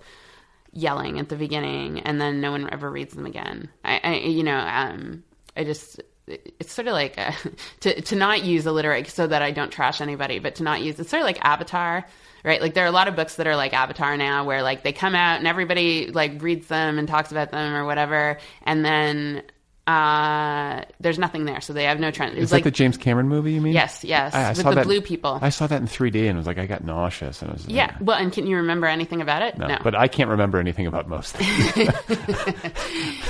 [0.74, 3.70] yelling at the beginning and then no one ever reads them again.
[3.86, 5.24] I, I you know, um
[5.56, 7.32] I just it's sort of like uh
[7.80, 11.00] to to not use alliterate so that I don't trash anybody, but to not use
[11.00, 12.06] it's sort of like Avatar,
[12.44, 12.62] right?
[12.62, 14.92] Like there are a lot of books that are like Avatar now, where like they
[14.92, 19.44] come out and everybody like reads them and talks about them or whatever, and then
[19.92, 22.34] uh there's nothing there, so they have no trend.
[22.34, 23.54] It's Is like that the James Cameron movie?
[23.54, 23.74] You mean?
[23.74, 25.40] Yes, yes, I, I with saw the that, blue people.
[25.42, 27.96] I saw that in 3D and was like I got nauseous and it was yeah.
[28.00, 29.58] Well, and can you remember anything about it?
[29.58, 31.90] No, but I can't remember anything about most things.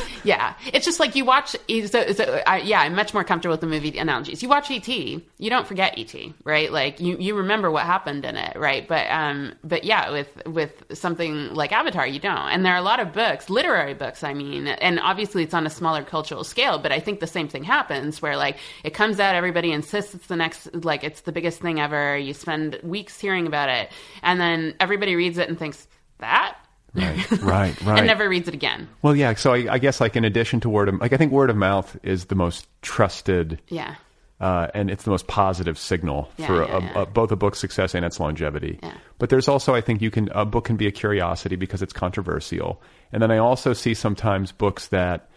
[0.24, 1.55] Yeah, it's just like you watch.
[1.68, 4.43] So, so I, yeah, I'm much more comfortable with the movie analogies.
[4.43, 6.72] You watch ET, you don't forget ET, right?
[6.72, 8.88] Like you, you remember what happened in it, right?
[8.88, 12.38] But um, but yeah, with with something like Avatar, you don't.
[12.38, 15.66] And there are a lot of books, literary books, I mean, and obviously it's on
[15.66, 16.78] a smaller cultural scale.
[16.78, 20.28] But I think the same thing happens where like it comes out, everybody insists it's
[20.28, 22.16] the next, like it's the biggest thing ever.
[22.16, 23.89] You spend weeks hearing about it,
[24.22, 25.88] and then everybody reads it and thinks
[26.20, 26.58] that.
[26.93, 27.97] right, right, right.
[27.97, 28.88] And never reads it again.
[29.02, 29.34] Well, yeah.
[29.36, 31.56] So I, I guess like in addition to word of like I think word of
[31.56, 33.95] mouth is the most trusted Yeah.
[34.41, 37.02] Uh, and it's the most positive signal Yeah, for yeah, a, yeah.
[37.04, 38.80] A, both a book's success and its longevity.
[39.20, 41.93] But there's also, I think, you can a book can be a curiosity because it's
[41.93, 42.82] controversial,
[43.14, 45.30] and then I also see sometimes books that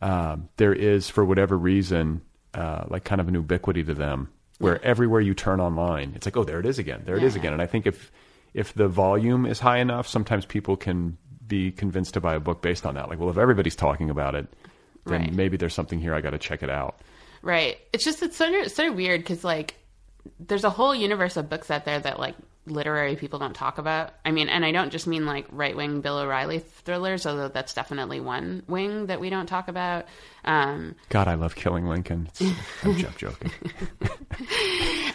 [0.00, 2.22] um, there is, for whatever reason,
[2.54, 4.28] uh, like kind of an ubiquity to them,
[4.58, 7.34] where everywhere you turn online, it's like, oh, there it is again, there it is
[7.34, 7.40] Yeah.
[7.40, 7.52] again.
[7.52, 8.10] And I think if
[8.54, 12.62] if the volume is high enough, sometimes people can be convinced to buy a book
[12.62, 13.08] based on that.
[13.08, 14.46] Like, well, if everybody's talking about it,
[15.06, 15.32] then Right.
[15.32, 16.14] maybe there's something here.
[16.14, 17.00] I got to check it out.
[17.42, 17.78] Right.
[17.92, 18.54] It's just it's sort
[18.88, 19.74] of weird because like
[20.40, 22.34] there's a whole universe of books out there that like
[22.70, 24.12] literary people don't talk about.
[24.24, 27.74] I mean, and I don't just mean like right wing Bill O'Reilly thrillers, although that's
[27.74, 30.06] definitely one wing that we don't talk about.
[30.44, 32.28] Um, God, I love Killing Lincoln.
[32.28, 32.42] It's,
[32.82, 33.50] I'm jo- joking.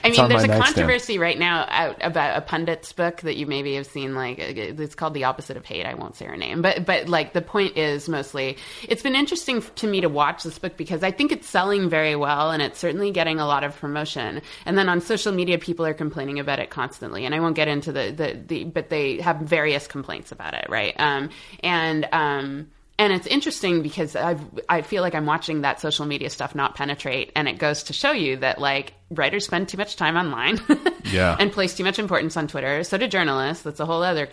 [0.04, 3.76] I mean, there's a controversy right now out about a pundit's book that you maybe
[3.76, 4.16] have seen.
[4.16, 7.34] Like, it's called "The Opposite of Hate." I won't say her name, but but like
[7.34, 11.12] the point is mostly, it's been interesting to me to watch this book because I
[11.12, 14.42] think it's selling very well and it's certainly getting a lot of promotion.
[14.66, 17.26] And then on social media, people are complaining about it constantly.
[17.26, 20.66] And I won't get into the the, the but they have various complaints about it,
[20.70, 20.94] right?
[21.00, 21.30] Um,
[21.62, 22.68] and um,
[23.04, 24.38] and it's interesting because I
[24.70, 27.93] I feel like I'm watching that social media stuff not penetrate, and it goes to
[27.93, 30.60] show you that like writers spend too much time online,
[31.12, 31.36] Yeah.
[31.39, 32.84] and place too much importance on Twitter.
[32.84, 33.64] So do journalists.
[33.64, 34.28] That's a whole other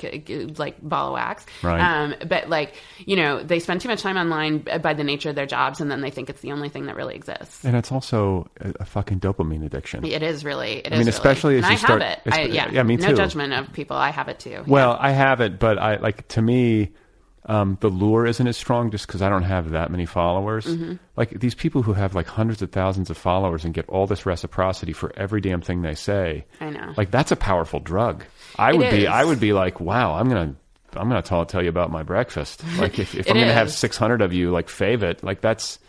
[0.57, 1.45] like ball of wax.
[1.63, 1.81] Right.
[1.81, 5.35] Um, but like you know, they spend too much time online by the nature of
[5.35, 7.65] their jobs, and then they think it's the only thing that really exists.
[7.65, 10.05] And it's also a, a fucking dopamine addiction.
[10.05, 10.79] It is really.
[10.79, 11.09] It is mean, really.
[11.11, 12.33] especially as and you I start- have it.
[12.33, 12.71] I, yeah.
[12.71, 13.09] yeah, me too.
[13.09, 13.97] No judgment of people.
[13.97, 14.65] I have it too.
[14.67, 16.93] Well, I have it, but I like to me,
[17.51, 20.67] um, the lure isn't as strong just because I don't have that many followers.
[20.67, 20.95] Mm-hmm.
[21.17, 24.25] Like these people who have like hundreds of thousands of followers and get all this
[24.25, 26.45] reciprocity for every damn thing they say.
[26.61, 26.95] I know.
[26.97, 28.23] Like that's a powerful drug.
[28.57, 29.07] I It would be.
[29.09, 30.55] I would be like, wow, I'm gonna.
[30.93, 32.63] I'm gonna tell, tell you about my breakfast.
[32.79, 35.81] Like if, if I'm gonna have 600 of you like fave it, like that's.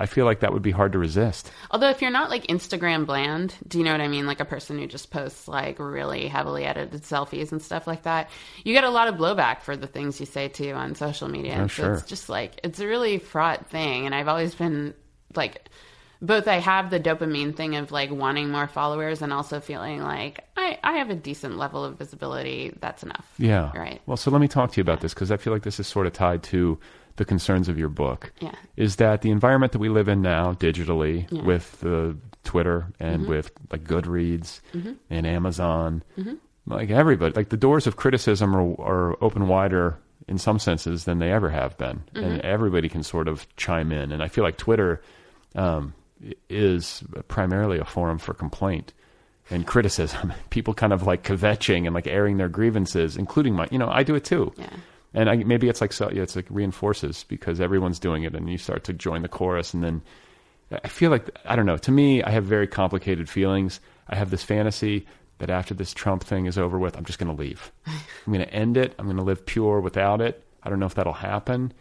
[0.00, 1.52] I feel like that would be hard to resist.
[1.70, 4.26] Although if you're not like Instagram bland, do you know what I mean?
[4.26, 8.30] Like a person who just posts like really heavily edited selfies and stuff like that,
[8.64, 11.58] you get a lot of blowback for the things you say too on social media.
[11.60, 11.94] Oh, so sure.
[11.94, 14.06] it's just like it's a really fraught thing.
[14.06, 14.94] And I've always been
[15.34, 15.68] like
[16.22, 20.44] both I have the dopamine thing of like wanting more followers and also feeling like
[20.56, 22.72] I, I have a decent level of visibility.
[22.80, 23.30] That's enough.
[23.36, 23.70] Yeah.
[23.76, 24.00] Right.
[24.06, 25.86] Well, so let me talk to you about this because I feel like this is
[25.86, 26.78] sort of tied to
[27.20, 28.32] the concerns of your book.
[28.40, 28.54] Yeah.
[28.76, 31.42] Is that the environment that we live in now digitally Yeah.
[31.42, 32.14] with uh,
[32.44, 33.30] Twitter and Mm-hmm.
[33.30, 34.60] with like Goodreads
[35.10, 36.02] and Amazon,
[36.66, 39.98] like everybody, like the doors of criticism are, are open wider
[40.28, 41.98] in some senses than they ever have been.
[42.14, 42.24] Mm-hmm.
[42.24, 44.12] And everybody can sort of chime in.
[44.12, 45.02] And I feel like Twitter
[45.54, 45.92] um,
[46.48, 48.94] is primarily a forum for complaint
[49.50, 50.32] and criticism.
[50.50, 54.04] People kind of like kvetching and like airing their grievances, including my, you know, I
[54.04, 54.52] do it too.
[54.56, 54.70] Yeah.
[55.12, 58.48] And I, maybe it's like so, yeah, it's like reinforces because everyone's doing it, and
[58.50, 60.02] you start to join the chorus, and then
[60.84, 61.76] I feel like I don't know.
[61.78, 63.80] To me, I have very complicated feelings.
[64.08, 65.06] I have this fantasy
[65.38, 67.72] that after this Trump thing is over with, I'm just going to leave.
[67.86, 68.94] I'm going to end it.
[68.98, 70.44] I'm going to live pure without it.
[70.62, 71.72] I don't know if that'll happen,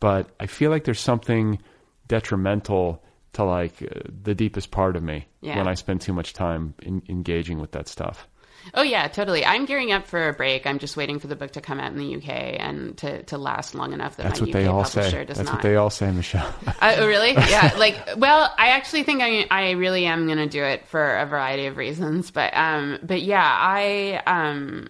[0.00, 1.58] but I feel like there's something
[2.06, 3.02] detrimental
[3.34, 5.56] to like uh, the deepest part of me Yeah.
[5.58, 8.26] when I spend too much time in, engaging with that stuff.
[8.74, 9.44] Oh yeah, totally.
[9.44, 10.66] I'm gearing up for a break.
[10.66, 13.38] I'm just waiting for the book to come out in the UK and to, to
[13.38, 15.24] last long enough that That's my what UK they all publisher say.
[15.24, 15.56] does That's not.
[15.56, 16.54] what they all say, Michelle.
[16.80, 17.32] Uh, oh, really?
[17.32, 17.74] Yeah.
[17.76, 21.26] Like, well, I actually think I, I really am going to do it for a
[21.26, 22.30] variety of reasons.
[22.30, 24.86] But, um, but yeah, I, um,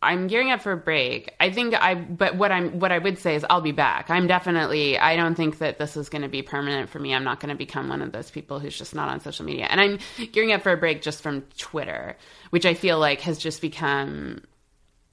[0.00, 1.34] I'm gearing up for a break.
[1.40, 4.10] I think I, but what I'm, what I would say is I'll be back.
[4.10, 7.12] I'm definitely, I don't think that this is going to be permanent for me.
[7.12, 9.66] I'm not going to become one of those people who's just not on social media.
[9.68, 9.98] And I'm
[10.30, 12.16] gearing up for a break just from Twitter,
[12.50, 14.42] which I feel like has just become,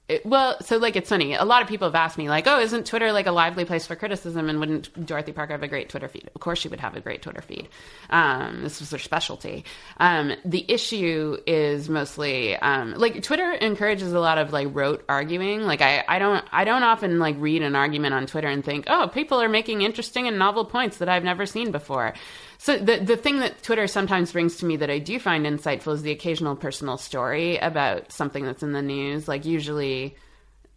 [0.08, 1.34] it, well, so like it's funny.
[1.34, 3.86] A lot of people have asked me, like, "Oh, isn't Twitter like a lively place
[3.86, 4.48] for criticism?
[4.48, 7.00] And wouldn't Dorothy Parker have a great Twitter feed?" Of course, she would have a
[7.00, 7.68] great Twitter feed.
[8.08, 9.64] Um, this was her specialty.
[9.98, 15.62] Um, the issue is mostly um, like Twitter encourages a lot of like rote arguing.
[15.62, 18.84] Like I, I don't, I don't often like read an argument on Twitter and think,
[18.86, 22.14] "Oh, people are making interesting and novel points that I've never seen before."
[22.58, 25.94] So the the thing that Twitter sometimes brings to me that I do find insightful
[25.94, 29.28] is the occasional personal story about something that's in the news.
[29.28, 30.16] Like usually,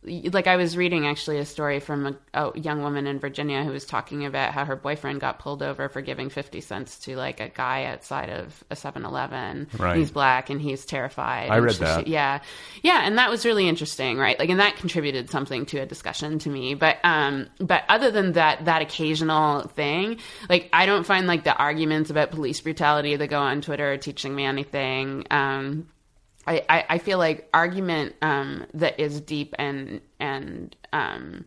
[0.03, 3.71] like I was reading actually a story from a, a young woman in Virginia who
[3.71, 7.41] was talking about how her boyfriend got pulled over for giving 50 cents to like
[7.41, 9.67] a guy outside of a 7-Eleven.
[9.77, 9.97] Right.
[9.97, 11.49] He's black and he's terrified.
[11.49, 12.05] I read she- that.
[12.05, 12.39] she- yeah.
[12.81, 14.39] Yeah, and that was really interesting, right?
[14.39, 16.75] Like and that contributed something to a discussion to me.
[16.75, 21.55] But um but other than that that occasional thing, like I don't find like the
[21.55, 25.25] arguments about police brutality that go on Twitter teaching me anything.
[25.29, 25.89] Um
[26.47, 31.45] I, I, I feel like argument um, that is deep and and um,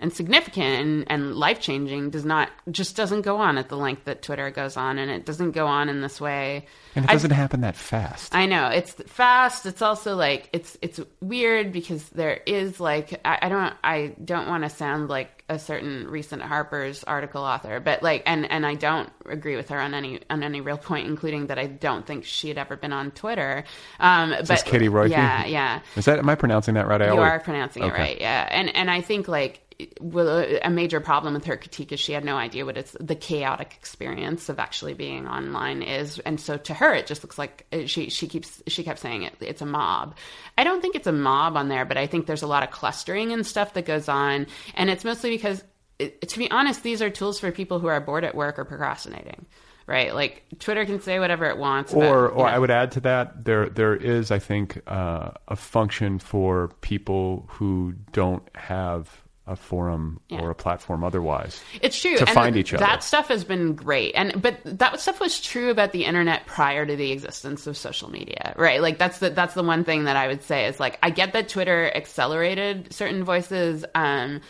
[0.00, 4.04] and significant and, and life changing does not just doesn't go on at the length
[4.04, 6.66] that Twitter goes on, and it doesn't go on in this way.
[6.94, 8.34] And it doesn't happen that fast.
[8.34, 9.66] I know it's fast.
[9.66, 14.46] It's also like it's it's weird because there is like I, I don't I don't
[14.46, 18.74] want to sound like a certain recent Harper's article author, but like and and I
[18.76, 22.24] don't agree with her on any on any real point, including that I don't think
[22.24, 23.64] she had ever been on Twitter.
[24.00, 25.10] Um, but this Katie Roiphe?
[25.10, 25.80] Yeah, yeah.
[25.96, 27.02] Is that am I pronouncing that right?
[27.02, 28.48] I You always- are pronouncing it right, yeah.
[28.50, 29.60] And and I think like
[30.00, 33.16] well, a major problem with her critique is she had no idea what it's the
[33.16, 37.66] chaotic experience of actually being online is, and so to her it just looks like
[37.72, 40.16] uh, she she keeps she kept saying it it's a mob.
[40.56, 42.70] I don't think it's a mob on there, but I think there's a lot of
[42.70, 45.64] clustering and stuff that goes on, and it's mostly because
[45.98, 48.64] it, to be honest, these are tools for people who are bored at work or
[48.64, 49.46] procrastinating.
[49.86, 51.92] Right, like Twitter can say whatever it wants.
[51.92, 52.44] Or, or know.
[52.44, 57.44] I would add to that, there there is, I think, uh, a function for people
[57.50, 60.40] who don't have a forum Yeah.
[60.40, 61.62] or a platform otherwise.
[61.82, 62.84] It's true to and find each other.
[62.84, 66.86] That stuff has been great, and but that stuff was true about the internet prior
[66.86, 68.80] to the existence of social media, right?
[68.80, 71.34] Like that's the that's the one thing that I would say is like I get
[71.34, 73.84] that Twitter accelerated certain voices.
[73.94, 74.40] Um,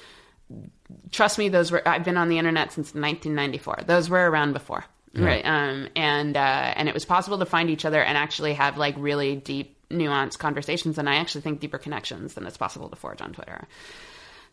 [1.11, 3.81] trust me, those were I've been on the internet since 1994.
[3.87, 4.85] Those were around before,
[5.17, 5.45] right?
[5.45, 8.95] Um, and uh, and it was possible to find each other and actually have like
[8.97, 13.21] really deep, nuanced conversations, and I actually think deeper connections than it's possible to forge
[13.21, 13.67] on Twitter.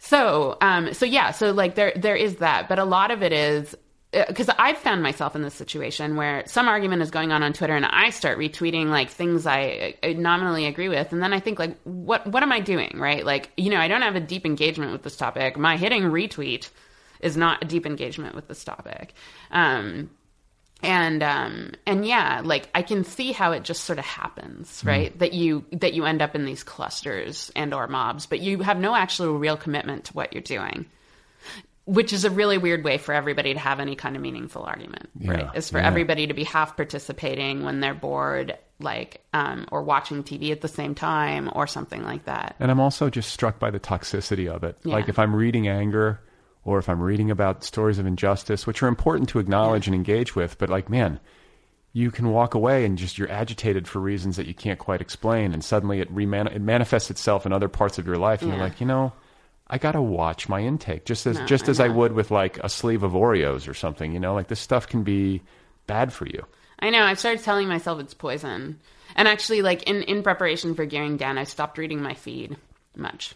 [0.04, 3.32] So, um, so yeah, so like there, there is that, but a lot of it
[3.32, 3.76] is
[4.12, 7.76] because I've found myself in this situation where some argument is going on on Twitter,
[7.76, 11.60] and I start retweeting like things I, I nominally agree with, and then I think
[11.60, 13.24] like, what, what am I doing, right?
[13.24, 15.56] Like, you know, I don't have a deep engagement with this topic.
[15.56, 16.70] My hitting retweet
[17.20, 19.14] is not a deep engagement with this topic.
[19.52, 20.10] Um,
[20.84, 25.18] and um and yeah like i can see how it just sort of happens right
[25.20, 28.80] that you that you end up in these clusters and or mobs but you have
[28.80, 30.86] no actual real commitment to what you're doing
[31.86, 35.10] which is a really weird way for everybody to have any kind of meaningful argument
[35.24, 35.88] right is for yeah.
[35.88, 40.68] everybody to be half participating when they're bored like um or watching tv at the
[40.68, 44.64] same time or something like that And I'm also just struck by the toxicity of
[44.64, 44.78] it.
[44.84, 44.96] Yeah.
[44.96, 46.20] Like if I'm reading anger
[46.64, 50.36] or if I'm reading about stories of injustice, which are important to acknowledge and engage
[50.36, 51.20] with, but like, man,
[51.94, 55.54] you can walk away and just you're agitated for reasons that you can't quite explain,
[55.54, 58.60] and suddenly it reman- it manifests itself in other parts of your life, and you're
[58.60, 59.12] like, you know,
[59.68, 62.58] I gotta watch my intake just as No, just I as I would with like
[62.60, 64.14] a sleeve of Oreos or something.
[64.14, 65.42] You know, like this stuff can be
[65.88, 66.46] bad for you.
[66.80, 67.04] I know.
[67.04, 68.80] I've started telling myself it's poison.
[69.16, 72.58] And actually, like in, in preparation for gearing down, I stopped reading my feed
[72.96, 73.36] much.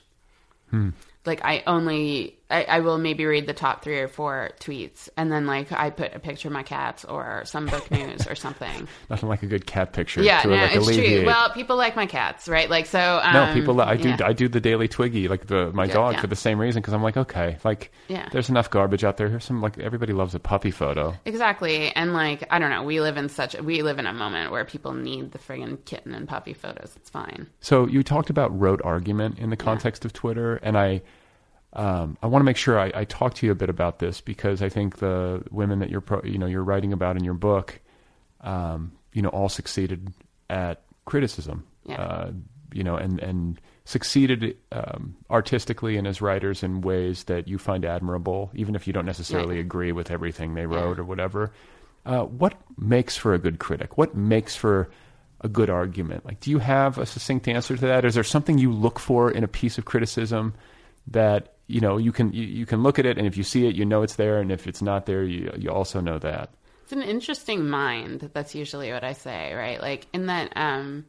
[0.71, 0.89] Hmm.
[1.26, 5.32] Like I only, I, I will maybe read the top three or four tweets, and
[5.32, 8.88] then like I put a picture of my cats or some book news or something.
[9.10, 10.22] Nothing like a good cat picture.
[10.22, 11.18] Yeah, to no, like it's alleviate.
[11.22, 11.26] true.
[11.26, 12.70] Well, people like my cats, right?
[12.70, 13.20] Like so.
[13.24, 13.82] Um, No, people.
[13.82, 14.10] I do.
[14.10, 14.18] yeah.
[14.24, 16.22] I do the daily Twiggy, like the my Good, dog, yeah.
[16.22, 16.82] for the same reason.
[16.82, 18.30] Because I'm like, okay, like, Yeah.
[18.32, 19.28] there's enough garbage out there.
[19.28, 21.16] Here's some like everybody loves a puppy photo.
[21.26, 21.96] Exactly.
[21.96, 24.66] And like, I don't know, we live in such we live in a moment where
[24.66, 26.93] people need the friggin' kitten and puppy photos.
[26.96, 27.48] It's fine.
[27.60, 31.02] So you talked about rote argument in the context of Twitter, and I,
[31.76, 34.21] um, I want to make sure I, I talk to you a bit about this
[34.21, 37.34] because I think the women that you're, pro, you know, you're writing about in your
[37.34, 37.80] book,
[38.41, 40.13] um, you know, all succeeded
[40.49, 41.65] at criticism.
[41.86, 42.01] Yeah.
[42.01, 42.32] Uh,
[42.73, 47.86] you know, and and succeeded um, artistically and as writers in ways that you find
[47.86, 49.61] admirable, even if you don't necessarily Yeah.
[49.61, 51.51] agree with everything they wrote or whatever.
[52.05, 53.97] Uh, what makes for a good critic?
[53.97, 54.89] What makes for
[55.41, 56.26] a good argument?
[56.26, 58.03] Like, do you have a succinct answer to that?
[58.05, 60.53] Is there something you look for in a piece of criticism
[61.07, 63.68] that you know you can you, you can look at it and if you see
[63.68, 66.53] it, you know it's there, and if it's not there, you you also know that.
[66.84, 68.30] It's an interesting mind.
[68.34, 69.82] That's usually what I say, right?
[69.82, 71.05] Like in that, um,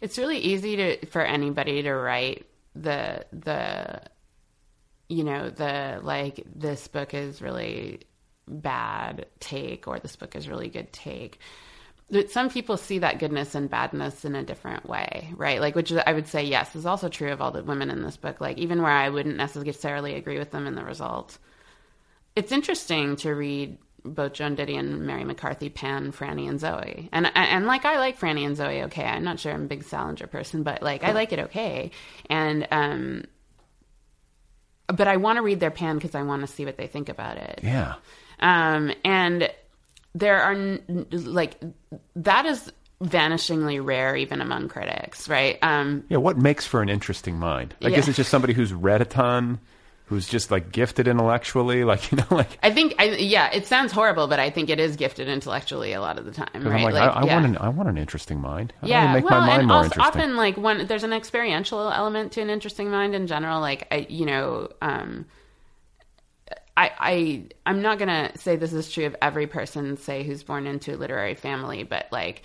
[0.00, 4.02] it's really easy to for anybody to write the the,
[5.08, 8.00] you know, the like this book is really
[8.48, 11.38] bad take or this book is really good take.
[12.28, 15.60] Some people see that goodness and badness in a different way, right?
[15.60, 18.16] Like, which I would say, yes, is also true of all the women in this
[18.16, 18.40] book.
[18.40, 21.38] Like, even where I wouldn't necessarily agree with them in the result,
[22.36, 27.08] it's interesting to read both Joan Didion and Mary McCarthy pan Franny and Zooey.
[27.10, 29.04] And, and and like I like Franny and Zooey okay.
[29.04, 31.90] I'm not sure I'm a big Salinger person, but like I like it okay.
[32.28, 33.24] And um
[34.88, 37.08] but I want to read their pan because I want to see what they think
[37.08, 37.60] about it.
[37.62, 37.94] Yeah.
[38.40, 39.50] Um and
[40.14, 40.78] there are
[41.10, 41.60] like
[42.16, 45.58] that is vanishingly rare even among critics, right?
[45.62, 47.74] Um Yeah, what makes for an interesting mind?
[47.82, 47.96] I Yeah.
[47.96, 49.58] guess it's just somebody who's read a ton,
[50.06, 53.90] who's just like gifted intellectually, like you know, like I think I yeah, it sounds
[53.92, 56.76] horrible, but I think it is gifted intellectually a lot of the time, right?
[56.76, 57.34] I'm like, I, I yeah.
[57.34, 58.72] want an I want an interesting mind.
[58.80, 60.20] I yeah, want to make well, my mind and more also interesting.
[60.22, 63.60] often like when there's an experiential element to an interesting mind in general.
[63.60, 65.26] Like I, you know, um,
[66.76, 70.66] I, I I'm not gonna say this is true of every person, say who's born
[70.66, 72.42] into a literary family, but like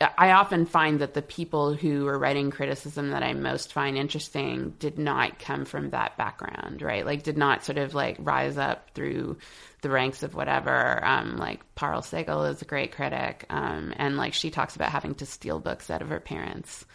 [0.00, 3.96] I, I often find that the people who are writing criticism that I most find
[3.96, 7.04] interesting did not come from that background, right?
[7.04, 9.36] Like did not sort of like rise up through
[9.82, 11.04] the ranks of whatever.
[11.04, 15.14] Um, like Parul Sehgal is a great critic, um, and like she talks about having
[15.16, 16.86] to steal books out of her parents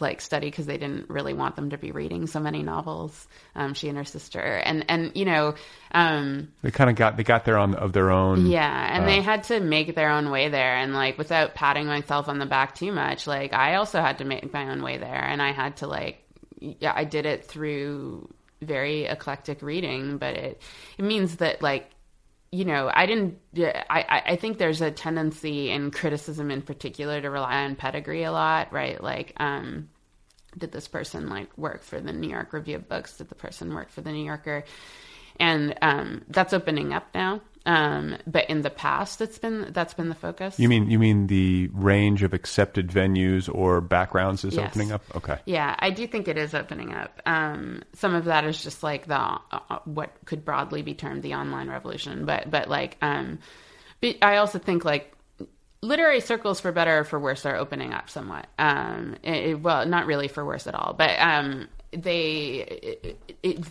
[0.00, 3.28] like study because they didn't really want them to be reading so many novels.
[3.54, 5.54] Um, she and her sister, and and you know,
[5.92, 8.46] um, They kind of got they got there on of their own.
[8.46, 12.28] yeah, and they had to make their own way there, and like without patting myself
[12.28, 13.26] on the back too much.
[13.26, 16.22] Like I also had to make my own way there, and I had to like,
[16.58, 18.28] yeah, I did it through
[18.60, 20.62] very eclectic reading, but it
[20.98, 21.90] it means that like
[22.54, 23.38] you know, I didn't.
[23.58, 28.30] I, I think there's a tendency in criticism, in particular, to rely on pedigree a
[28.30, 29.02] lot, right?
[29.02, 29.88] Like, um,
[30.56, 33.16] did this person like work for the New York Review of Books?
[33.16, 34.64] Did the person work for the New Yorker?
[35.40, 37.40] And um, that's opening up now.
[37.66, 40.58] Um, but in the past, it's been that's been the focus.
[40.60, 44.68] You mean you mean the range of accepted venues or backgrounds is Yes.
[44.70, 45.02] opening up?
[45.16, 45.38] Okay.
[45.46, 47.22] Yeah, I do think it is opening up.
[47.24, 51.34] Um, some of that is just like the uh, what could broadly be termed the
[51.34, 53.38] online revolution, but but like um,
[54.02, 55.10] but I also think like
[55.80, 58.46] literary circles for better or for worse are opening up somewhat.
[58.58, 63.70] Um, it, it- well, not really for worse at all, but um, they it, it's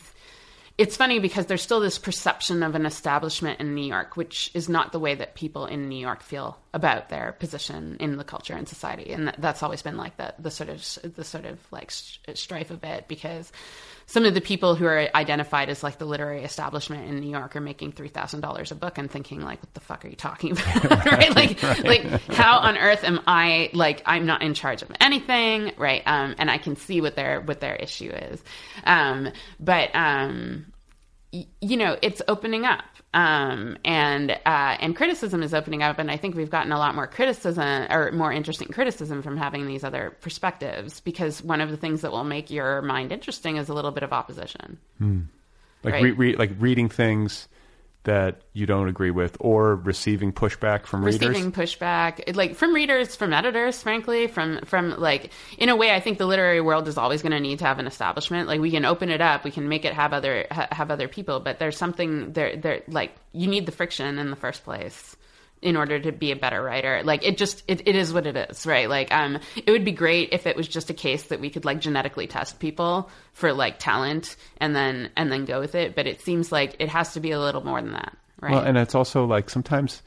[0.78, 4.68] it's funny because there's still this perception of an establishment in New York, which is
[4.68, 8.56] not the way that people in New York feel about their position in the culture
[8.56, 11.60] and society, and that, that's always been like the the sort of the sort of
[11.72, 13.52] like st- strife a bit because
[14.14, 17.56] some of the people who are identified as like the literary establishment in New York
[17.56, 20.16] are making three thousand dollars a book and thinking like, what the fuck are you
[20.16, 21.34] talking about, right?
[21.34, 26.04] Like, like how on earth am I like I'm not in charge of anything, right?
[26.06, 28.40] Um, and I can see what their what their issue is,
[28.84, 30.68] um, but um,
[31.62, 32.84] you know, it's opening up.
[33.16, 36.96] Um, and uh, and criticism is opening up, and I think we've gotten a lot
[36.96, 41.00] more criticism or more interesting criticism from having these other perspectives.
[41.00, 44.02] Because one of the things that will make your mind interesting is a little bit
[44.04, 44.80] of opposition.
[45.84, 46.04] Like Right.
[46.04, 47.48] re- re- like reading things
[48.04, 51.26] that you don't agree with or receiving pushback from readers.
[51.26, 56.00] receiving pushback like from readers from editors frankly from from like in a way i
[56.00, 58.72] think the literary world is always going to need to have an establishment like we
[58.72, 61.60] can open it up we can make it have other ha- have other people but
[61.60, 65.16] there's something there there like you need the friction in the first place
[65.64, 67.02] in order to be a better writer.
[67.04, 68.90] Like it just it, it is what it is right?
[68.90, 71.66] Like um it would be great if it was just a case that we could
[71.66, 75.96] like genetically test people for like talent and then and then go with it.
[75.96, 78.52] But it seems like it has to be a little more than that right?
[78.52, 80.02] Well, and it's also like sometimes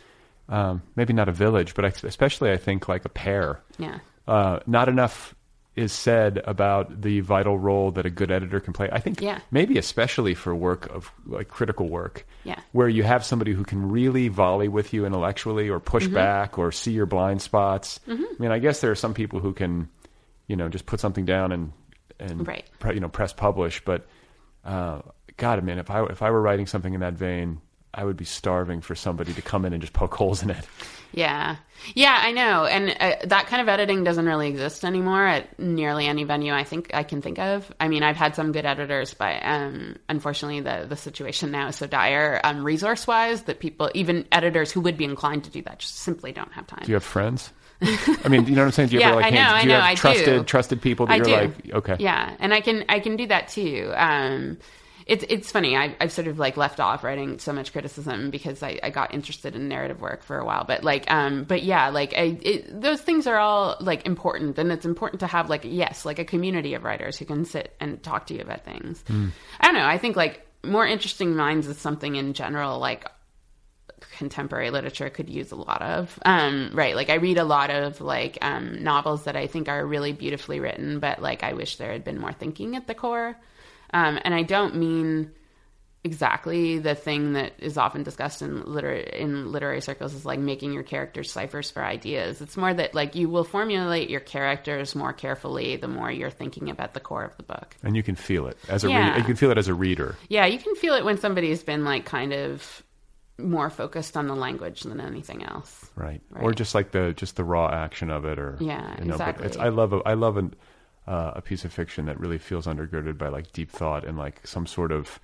[0.49, 3.61] um, maybe not a village, but especially I think like a pair.
[3.79, 3.99] yeah.
[4.29, 5.36] Uh, not enough
[5.77, 8.89] is said about the vital role that a good editor can play.
[8.91, 9.41] I think Yeah.
[9.51, 12.59] maybe especially for work of like critical work, Yeah.
[12.73, 15.91] where you have somebody who can really volley with you intellectually or Mm-hmm.
[15.91, 18.01] push back or see your blind spots.
[18.09, 19.89] I mean, I guess there are some people who can,
[20.47, 21.73] you know, just put something down and
[22.19, 22.65] and Right.
[22.79, 23.85] pre- you know press publish.
[23.85, 24.07] But
[24.65, 25.03] uh,
[25.37, 27.61] God, I mean, if I if I were writing something in that vein.
[27.99, 30.67] I would be starving for somebody to come in and just poke holes in it.
[31.13, 31.57] Yeah.
[31.95, 32.65] Yeah, I know.
[32.65, 36.65] And uh, that kind of editing doesn't really exist anymore at nearly any venue I
[36.65, 37.71] think I can think of.
[37.81, 41.77] I mean, I've had some good editors, but um, unfortunately, the, the situation now is
[41.77, 45.63] so dire um, resource wise that people, even editors who would be inclined to do
[45.63, 46.81] that, just simply don't have time.
[46.85, 47.51] Do you have friends?
[47.83, 48.89] I mean, you know what I'm saying?
[48.89, 50.01] Do you Yeah, ever like I know, hands- do you know, have I do.
[50.01, 51.33] trusted trusted people that I you're do.
[51.33, 51.97] like okay.
[51.99, 53.93] Yeah, and I can I can do that too.
[53.95, 54.57] Um,
[55.07, 55.77] it's it's funny.
[55.77, 59.15] I, I've sort of like left off writing so much criticism because I, I got
[59.15, 60.65] interested in narrative work for a while.
[60.65, 64.73] But like, um, but yeah, like I, it, those things are all like important, and
[64.73, 68.03] it's important to have like yes, like a community of writers who can sit and
[68.03, 69.05] talk to you about things.
[69.61, 69.87] I don't know.
[69.87, 73.07] I think like more interesting minds is something in general like
[74.19, 76.19] contemporary literature could use a lot of.
[76.25, 76.97] Um, right.
[76.97, 80.59] Like I read a lot of like um, novels that I think are really beautifully
[80.59, 83.37] written, but like I wish there had been more thinking at the core.
[83.93, 85.33] Um, and I don't mean
[86.05, 90.73] exactly the thing that is often discussed in liter- in literary circles is like making
[90.73, 92.41] your characters ciphers for ideas.
[92.41, 96.71] It's more that like you will formulate your characters more carefully the more you're thinking
[96.71, 97.77] about the core of the book.
[97.83, 99.07] And you can feel it as a Yeah.
[99.09, 99.19] reader.
[99.19, 100.15] You can feel it as a reader.
[100.29, 102.85] Yeah, you can feel it when somebody's been like kind of
[103.39, 105.91] more focused on the language than anything else.
[105.97, 106.23] Right.
[106.31, 106.43] Right.
[106.45, 109.59] Or just like the just the raw action of it or Yeah, you know, exactly.
[109.59, 110.55] I love a, I love an,
[111.07, 114.47] uh, a piece of fiction that really feels undergirded by like deep thought and like
[114.47, 115.21] some sort of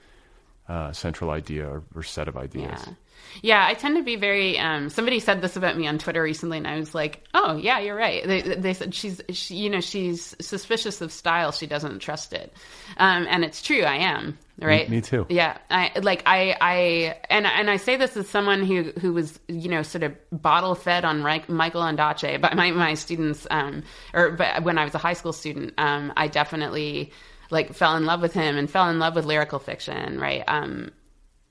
[0.68, 2.85] uh, central idea or, or set of ideas.
[2.87, 2.95] Yeah.
[3.40, 4.58] Yeah, I tend to be very.
[4.58, 7.78] Um, somebody said this about me on Twitter recently, and I was like, "Oh, yeah,
[7.78, 11.52] you're right." They, they said she's, she, you know, she's suspicious of style.
[11.52, 12.52] She doesn't trust it,
[12.98, 13.82] um, and it's true.
[13.82, 14.88] I am right.
[14.88, 15.26] Me, me too.
[15.28, 19.40] Yeah, I like I, I, and and I say this as someone who who was,
[19.48, 23.82] you know, sort of bottle fed on Michael Ondaatje by my my students, um,
[24.14, 27.12] or but when I was a high school student, um, I definitely
[27.50, 30.42] like fell in love with him and fell in love with lyrical fiction, right?
[30.48, 30.90] Um,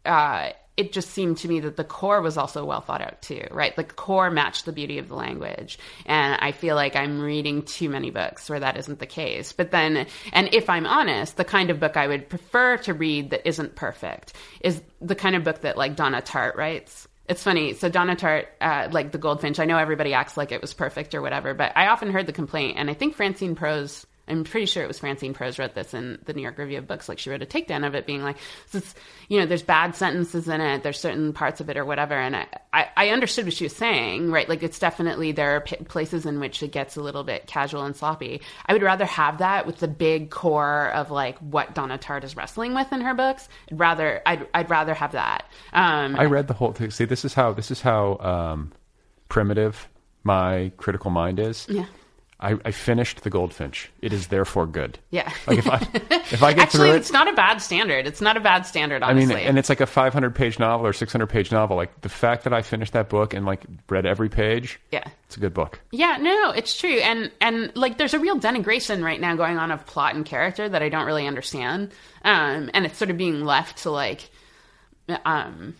[0.05, 0.49] uh,
[0.81, 3.75] it just seemed to me that the core was also well thought out too, right?
[3.75, 5.77] The core matched the beauty of the language.
[6.07, 9.53] And I feel like I'm reading too many books where that isn't the case.
[9.53, 13.29] But then, and if I'm honest, the kind of book I would prefer to read
[13.29, 17.07] that isn't perfect is the kind of book that like Donna Tartt writes.
[17.29, 17.75] It's funny.
[17.75, 21.13] So Donna Tartt, uh, like the Goldfinch, I know everybody acts like it was perfect
[21.13, 24.65] or whatever, but I often heard the complaint, and I think Francine Prose I'm pretty
[24.65, 27.09] sure it was Francine Prose wrote this in the New York Review of Books.
[27.09, 28.37] Like she wrote a takedown of it, being like,
[28.71, 28.95] this,
[29.27, 32.15] you know, there's bad sentences in it, there's certain parts of it or whatever.
[32.15, 34.47] And I, I, I understood what she was saying, right?
[34.47, 37.83] Like it's definitely there are p- places in which it gets a little bit casual
[37.83, 38.41] and sloppy.
[38.65, 42.35] I would rather have that with the big core of like what Donna Tartt is
[42.35, 43.49] wrestling with in her books.
[43.71, 45.45] I'd rather, I'd, I'd rather have that.
[45.73, 46.91] Um, I read the whole thing.
[46.91, 48.71] See, this is how this is how um,
[49.29, 49.87] primitive
[50.23, 51.65] my critical mind is.
[51.69, 51.85] yeah.
[52.41, 53.91] I, I finished the Goldfinch.
[54.01, 54.97] It is therefore good.
[55.11, 55.31] Yeah.
[55.45, 55.75] Like if I
[56.31, 58.07] if I get Actually, through it, it's not a bad standard.
[58.07, 60.93] It's not a bad standard, I mean, and it's like a 500 page novel or
[60.93, 61.77] 600 page novel.
[61.77, 65.03] Like the fact that I finished that book and like read every page, yeah.
[65.25, 65.79] it's a good book.
[65.91, 69.71] Yeah, no, it's true, and and like there's a real denigration right now going on
[69.71, 71.91] of plot and character that I don't really understand,
[72.23, 74.29] um, and it's sort of being left to like,
[75.25, 75.75] um,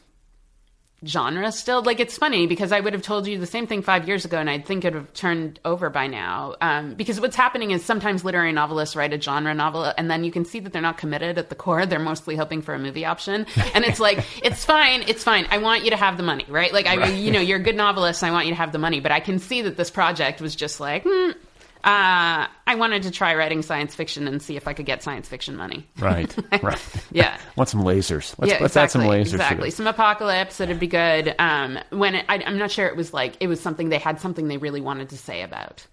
[1.06, 1.82] genre still.
[1.82, 4.38] Like it's funny because I would have told you the same thing five years ago,
[4.38, 6.56] and I'd think it would have turned over by now.
[6.62, 10.32] Um, because what's happening is sometimes literary novelists write a genre novel, and then you
[10.32, 11.86] can see that they're not committed at the core.
[11.86, 15.48] They're mostly hoping for a movie option, and it's like it's fine, it's fine.
[15.50, 16.72] I want you to have the money, right?
[16.74, 18.24] Like I, you know, you're a good novelist.
[18.24, 20.56] I want you to have the money, but I can see that this project was
[20.56, 21.04] just like.
[21.08, 21.32] Hmm,
[21.84, 25.28] uh, I wanted to try writing science fiction and see if I could get science
[25.28, 25.88] fiction money.
[25.98, 26.82] Right, right.
[27.12, 27.38] Yeah.
[27.56, 28.36] Want some lasers?
[28.38, 28.82] Let's, yeah, let's exactly.
[28.82, 29.34] add some lasers.
[29.34, 29.72] Exactly.
[29.72, 30.60] Some apocalypse.
[30.60, 31.36] It'd be good.
[31.40, 34.20] Um, when it, I, I'm not sure it was like it was something they had
[34.20, 35.86] something they really wanted to say about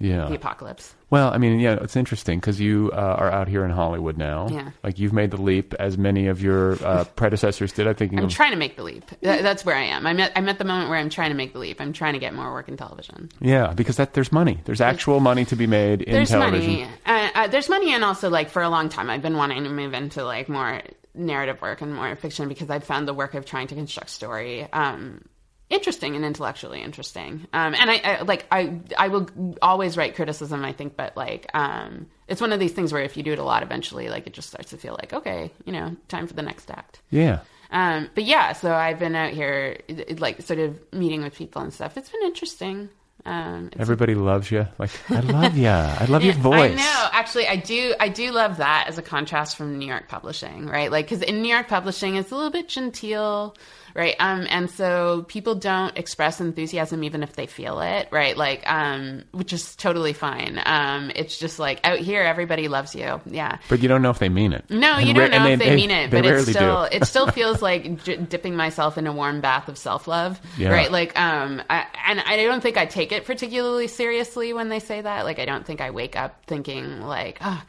[0.00, 0.26] Yeah.
[0.28, 0.94] the apocalypse.
[1.10, 4.48] Well, I mean, yeah, it's interesting because you uh, are out here in Hollywood now.
[4.50, 4.70] Yeah.
[4.82, 7.86] Like you've made the leap, as many of your uh, predecessors did.
[7.86, 8.12] I think.
[8.14, 9.04] I'm of- trying to make the leap.
[9.22, 10.06] Th- That's where I am.
[10.06, 11.80] I'm at, I'm at the moment where I'm trying to make the leap.
[11.80, 13.28] I'm trying to get more work in television.
[13.40, 14.58] yeah, because that there's money.
[14.64, 16.12] There's actual money to be made in television.
[16.14, 16.72] there's television.
[16.80, 16.88] money.
[17.06, 19.70] Uh, uh, there's money, and also like for a long time, I've been wanting to
[19.70, 20.80] move into like more
[21.14, 24.62] narrative work and more fiction because I've found the work of trying to construct story
[24.72, 25.22] um,
[25.70, 27.46] interesting and intellectually interesting.
[27.52, 29.28] Um, and I, I like I I will
[29.62, 30.64] always write criticism.
[30.64, 33.38] I think, but like um, it's one of these things where if you do it
[33.38, 36.34] a lot, eventually, like it just starts to feel like okay, you know, time for
[36.34, 37.00] the next act.
[37.10, 37.40] Yeah.
[37.72, 39.78] Um, but yeah, so I've been out here,
[40.18, 41.96] like, sort of meeting with people and stuff.
[41.96, 42.88] It's been interesting.
[43.24, 44.66] Um, Everybody loves you.
[44.78, 45.68] Like I love you.
[45.68, 46.72] I love your voice.
[46.72, 47.08] I know.
[47.12, 47.94] Actually, I do.
[48.00, 50.90] I do love that as a contrast from New York publishing, right?
[50.90, 53.56] Like, because in New York publishing, it's a little bit genteel,
[53.94, 54.14] right?
[54.18, 58.36] Um, and so people don't express enthusiasm even if they feel it, right?
[58.36, 60.60] Like, um, which is totally fine.
[60.64, 63.20] Um, it's just like out here, everybody loves you.
[63.26, 63.58] Yeah.
[63.68, 64.64] But you don't know if they mean it.
[64.70, 66.84] No, And you don't ra- know if they, they mean it, they but it's still
[66.84, 70.70] it still feels like j- dipping myself in a warm bath of self love, Yeah.
[70.70, 70.90] right?
[70.90, 75.00] Like, um, I, and I don't think I take it particularly seriously when they say
[75.00, 75.24] that.
[75.24, 77.62] Like, I don't think I wake up thinking like, oh,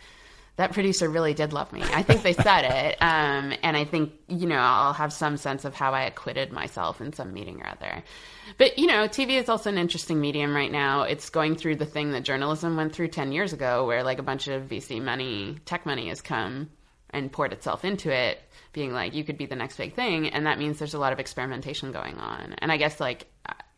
[0.62, 1.82] that producer really did love me.
[1.82, 5.66] I think they said it, um, and I think you know I'll have some sense
[5.66, 8.04] of how I acquitted myself in some meeting or other.
[8.60, 11.02] But you know, TV is also an interesting medium right now.
[11.02, 14.24] It's going through the thing that journalism went through ten years ago, where like a
[14.24, 16.70] bunch of VC money, tech money, has come
[17.10, 18.40] and poured itself into it,
[18.72, 21.12] being like, you could be the next big thing, and that means there's a lot
[21.12, 22.56] of experimentation going on.
[22.60, 23.26] And I guess like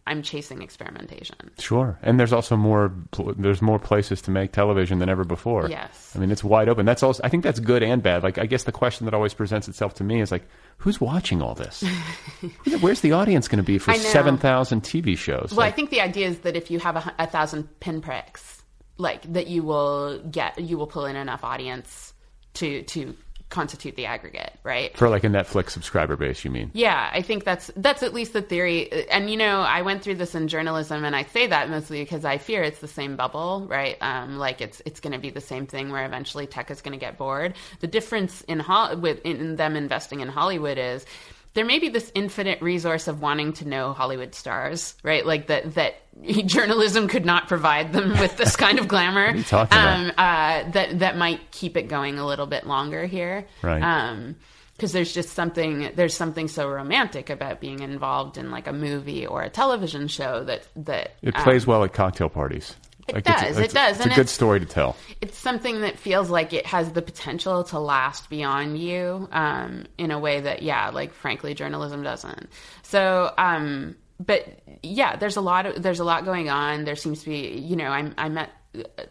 [0.05, 1.51] I'm chasing experimentation.
[1.59, 2.91] Sure, and there's also more.
[3.38, 5.69] There's more places to make television than ever before.
[5.69, 6.11] Yes.
[6.13, 6.85] I mean it's wide open.
[6.85, 7.23] That's also.
[7.23, 8.21] I think that's good and bad.
[8.21, 10.43] Like I guess the question that always presents itself to me is like,
[10.77, 11.85] who's watching all this?
[12.81, 15.53] Where's the audience going to be for seven thousand TV shows?
[15.55, 18.61] Well, I think the idea is that if you have a, a thousand pinpricks,
[18.97, 22.13] like that, you will get you will pull in enough audience
[22.55, 23.15] to to
[23.53, 24.97] constitute the aggregate, right?
[24.97, 26.71] for like a Netflix subscriber base, you mean?
[26.73, 28.91] Yeah, I think that's that's at least the theory.
[29.09, 32.25] And you know, I went through this in journalism, and I say that mostly because
[32.25, 33.95] I fear it's the same bubble, right?
[34.01, 36.97] Um, like it's it's going to be the same thing where eventually tech is going
[36.97, 37.53] to get bored.
[37.80, 41.05] The difference in Hol- with in them investing in Hollywood is
[41.53, 45.25] there may be this infinite resource of wanting to know Hollywood stars, right?
[45.25, 45.95] Like that that
[46.45, 49.27] journalism could not provide them with this kind of glamour.
[49.31, 49.98] are you talking about?
[49.99, 53.45] um, uh, that that might keep it going a little bit longer here.
[53.61, 53.81] Right.
[53.81, 54.35] Um,
[54.76, 59.26] because there's just something there's something so romantic about being involved in like a movie
[59.26, 62.76] or a television show that that It um, plays well at cocktail parties.
[63.07, 64.95] It Like, does, It's, it does, It's a and good it's- story to tell.
[65.22, 70.10] it's something that feels like it has the potential to last beyond you um, in
[70.10, 72.48] a way that yeah like frankly journalism doesn't
[72.81, 77.23] so um, but yeah there's a lot of there's a lot going on there seems
[77.23, 78.49] to be you know I'm i met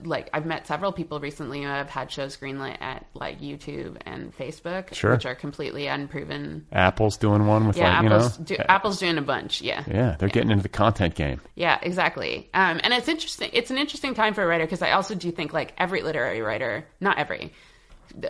[0.03, 4.37] like I've met several people recently who have had shows greenlit at like YouTube and
[4.37, 5.13] Facebook, Sure.
[5.13, 6.67] which are completely unproven.
[6.73, 8.45] Apple's doing one with Yeah, like Apple's you know.
[8.47, 9.63] do, Apple's doing a bunch.
[9.63, 11.41] Yeah, yeah, they're getting into the content game.
[11.55, 12.51] yeah, exactly.
[12.53, 13.51] Um, and it's interesting.
[13.53, 16.41] It's an interesting time for a writer because I also do think like every literary
[16.43, 17.53] writer, not every.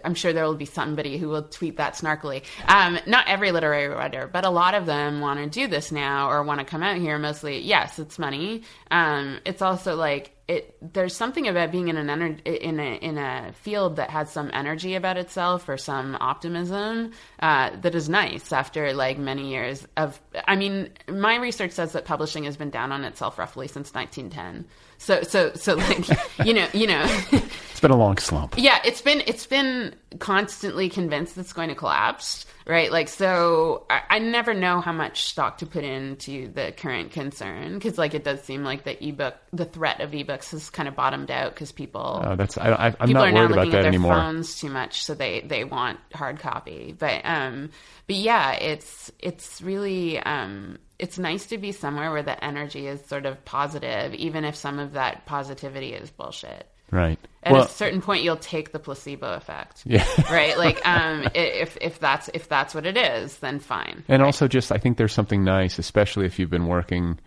[0.04, 2.42] I'm sure there will be somebody who will tweet that snarkily.
[2.66, 6.30] Um, not every literary writer, but a lot of them want to do this now
[6.30, 7.18] or want to come out here.
[7.18, 8.62] Mostly, yes, it's money.
[8.90, 10.76] Um, it's also like it.
[10.80, 14.50] There's something about being in an ener- in a in a field that has some
[14.52, 20.20] energy about itself or some optimism uh, that is nice after like many years of.
[20.46, 24.66] I mean, my research says that publishing has been down on itself roughly since 1910.
[25.02, 26.06] So so so like
[26.44, 27.04] you know you know.
[27.32, 28.54] It's been a long slump.
[28.56, 32.92] Yeah, it's been it's been constantly convinced it's going to collapse, right?
[32.92, 37.74] Like, so I, I never know how much stock to put into the current concern
[37.74, 40.94] because, like, it does seem like the ebook, the threat of ebooks has kind of
[40.94, 44.14] bottomed out because people Uh, that's I, I, I'm people not worried about that anymore.
[44.14, 46.94] phones too much, so they they want hard copy.
[46.96, 47.70] But um,
[48.06, 53.04] but yeah, it's it's really um, it's nice to be somewhere where the energy is
[53.04, 57.18] sort of positive, even if some of that positivity is bullshit Right.
[57.42, 60.06] at well, a certain point you'll take the placebo effect Yeah.
[60.30, 64.46] right like um if if that's if that's what it is then fine and also
[64.46, 67.18] just I think there's something nice, especially if you've been working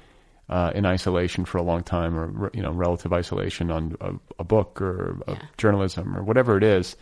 [0.48, 4.44] uh, in isolation for a long time, or you know, relative isolation on a, a
[4.44, 5.42] book or a Yeah.
[5.58, 6.96] journalism or whatever it is,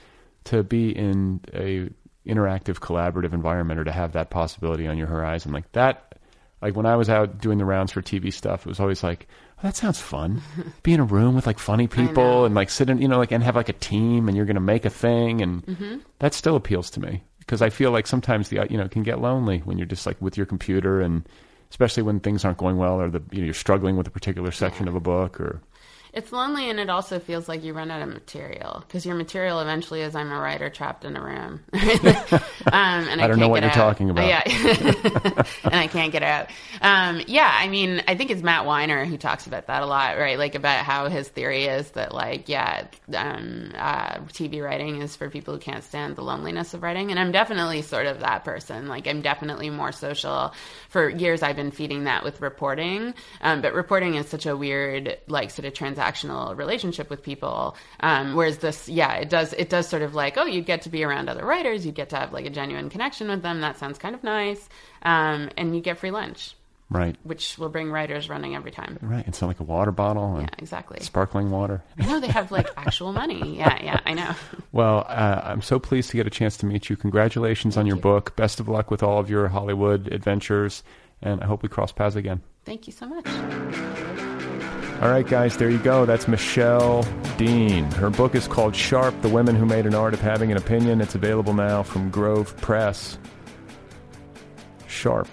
[0.46, 1.90] to be in a
[2.26, 6.13] interactive, collaborative environment, or to have that possibility on your horizon, like that.
[6.64, 9.28] Like when I was out doing the rounds for TV stuff, it was always like,
[9.60, 10.42] oh, that sounds fun.
[10.84, 13.32] Be in a room with like funny people and like sit in, you know, like
[13.32, 15.98] and have like a team and you're going to make a thing, and Mm-hmm.
[16.20, 19.04] that still appeals to me because I feel like sometimes the you know it can
[19.04, 21.28] get lonely when you're just like with your computer and
[21.70, 24.52] especially when things aren't going well or the you know, you're struggling with a particular
[24.52, 25.62] section of a book or
[26.14, 29.60] it's lonely and it also feels like you run out of material because your material
[29.60, 31.60] eventually is i'm a writer trapped in a room.
[32.66, 33.76] Um, and I, I don't know what you're out.
[33.76, 34.24] talking about.
[34.24, 35.44] Uh, yeah.
[35.64, 36.48] And i can't get out.
[36.82, 40.18] Um, yeah i mean i think it's matt weiner who talks about that a lot
[40.18, 40.38] right?
[40.40, 45.30] Like about how his theory is that like yeah um, uh, tv writing is for
[45.30, 47.12] people who can't stand the loneliness of writing.
[47.12, 48.88] And i'm definitely sort of that person.
[48.88, 50.54] Like i'm definitely more social.
[50.90, 53.14] For years i've been feeding that with reporting.
[53.42, 55.74] Um, but reporting is such a weird like sort of
[56.04, 60.38] transactional relationship with people um, whereas this yeah it does it does sort of like
[60.38, 62.90] oh you get to be around other writers you get to have like a genuine
[62.90, 64.70] connection with them that sounds kind of nice
[65.04, 66.56] um, and you get free lunch
[66.90, 69.28] right, which will bring writers running every time right.
[69.28, 71.84] It's not like a water bottle and yeah exactly sparkling water.
[71.98, 74.36] I know they have like actual money yeah yeah I know
[74.72, 76.96] Well, uh, I'm so pleased to get a chance to meet you.
[76.96, 78.02] Congratulations on your you.
[78.02, 78.36] book.
[78.36, 80.82] Best of luck with all of your Hollywood adventures,
[81.22, 82.42] and I hope we cross paths again.
[82.66, 84.30] thank you so much
[85.04, 86.06] All right, guys, there you go.
[86.06, 87.04] That's Michelle
[87.36, 87.84] Dean.
[87.92, 91.02] Her book is called Sharp The Women Who Made an Art of Having an Opinion.
[91.02, 93.18] It's available now from Grove Press.
[94.88, 95.28] Sharp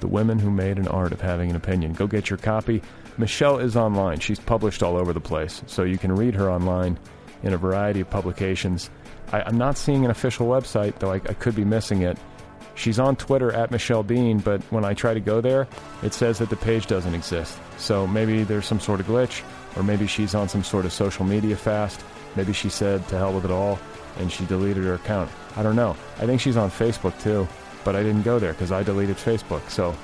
[0.00, 1.92] The Women Who Made an Art of Having an Opinion.
[1.92, 2.82] Go get your copy.
[3.16, 4.18] Michelle is online.
[4.18, 6.98] She's published all over the place, so you can read her online
[7.44, 8.90] in a variety of publications.
[9.30, 12.18] I, I'm not seeing an official website, though I, I could be missing it.
[12.74, 15.68] She's on Twitter at Michelle Dean, but when I try to go there,
[16.02, 17.56] it says that the page doesn't exist.
[17.76, 19.42] So maybe there's some sort of glitch,
[19.76, 22.04] or maybe she's on some sort of social media fast.
[22.34, 23.78] Maybe she said to hell with it all,
[24.18, 25.30] and she deleted her account.
[25.56, 25.96] I don't know.
[26.18, 27.46] I think she's on Facebook too,
[27.84, 29.68] but I didn't go there because I deleted Facebook.
[29.70, 29.94] So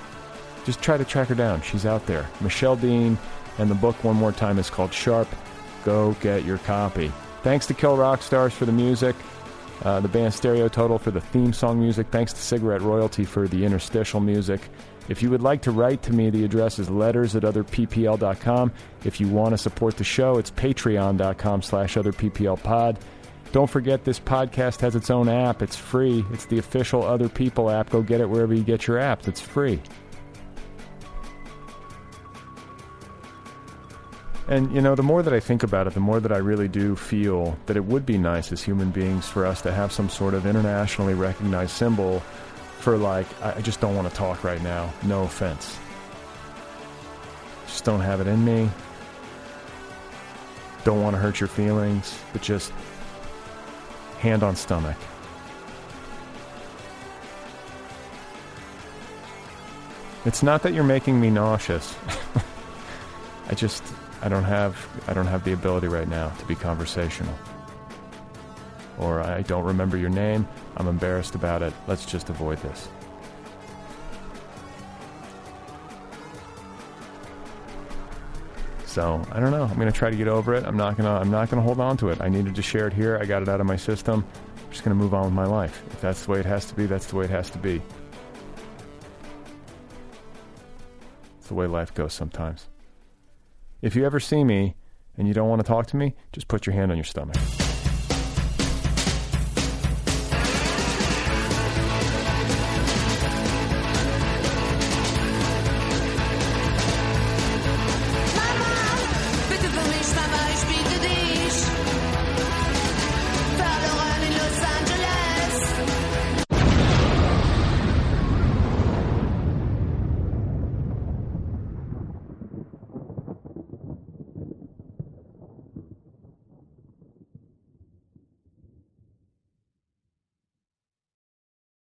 [0.65, 1.63] just try to track her down.
[1.63, 2.29] She's out there.
[2.41, 3.19] Michelle Dean,
[3.59, 5.29] and the book one more time is called Sharp.
[5.85, 7.13] Go get your copy.
[7.43, 9.17] Thanks to Kill Rock Stars for the music.
[9.83, 12.07] Uh, the band Stereo Total for the theme song music.
[12.13, 14.61] Thanks to Cigarette Royalty for the interstitial music.
[15.09, 18.73] If you would like to write to me, the address is letters at otherppl.com.
[19.05, 22.99] If you want to support the show, it's patreon.com slash otherpplpod.
[23.51, 25.61] Don't forget this podcast has its own app.
[25.61, 26.25] It's free.
[26.33, 27.91] It's the official Other People app.
[27.91, 29.29] Go get it wherever you get your apps.
[29.29, 29.81] It's free.
[34.49, 36.69] And, you know, the more that I think about it, the more that I really
[36.69, 40.09] do feel that it would be nice as human beings for us to have some
[40.09, 42.23] sort of internationally recognized symbol
[42.83, 44.93] for like, I just don't want to talk right now.
[45.05, 45.79] No offense.
[47.67, 48.69] Just don't have it in me.
[50.83, 52.73] Don't want to hurt your feelings, but just
[54.19, 54.97] hand on stomach.
[60.25, 61.95] It's not that you're making me nauseous.
[63.49, 63.85] I just
[64.23, 64.77] I don't have
[65.07, 67.35] I don't have the ability right now to be conversational.
[68.99, 70.47] Or I don't remember your name.
[70.77, 71.73] I'm embarrassed about it.
[71.87, 72.89] Let's just avoid this.
[78.93, 79.65] So I don't know.
[79.65, 80.65] I'm gonna try to get over it.
[80.65, 81.15] I'm not gonna.
[81.15, 82.21] I'm not gonna hold on to it.
[82.21, 83.19] I needed to share it here.
[83.19, 84.23] I got it out of my system.
[84.59, 85.83] I'm just gonna move on with my life.
[85.91, 87.81] If that's the way it has to be, that's the way it has to be.
[91.39, 92.69] It's the way life goes sometimes.
[93.81, 94.77] If you ever see me
[95.17, 97.37] and you don't want to talk to me, just put your hand on your stomach.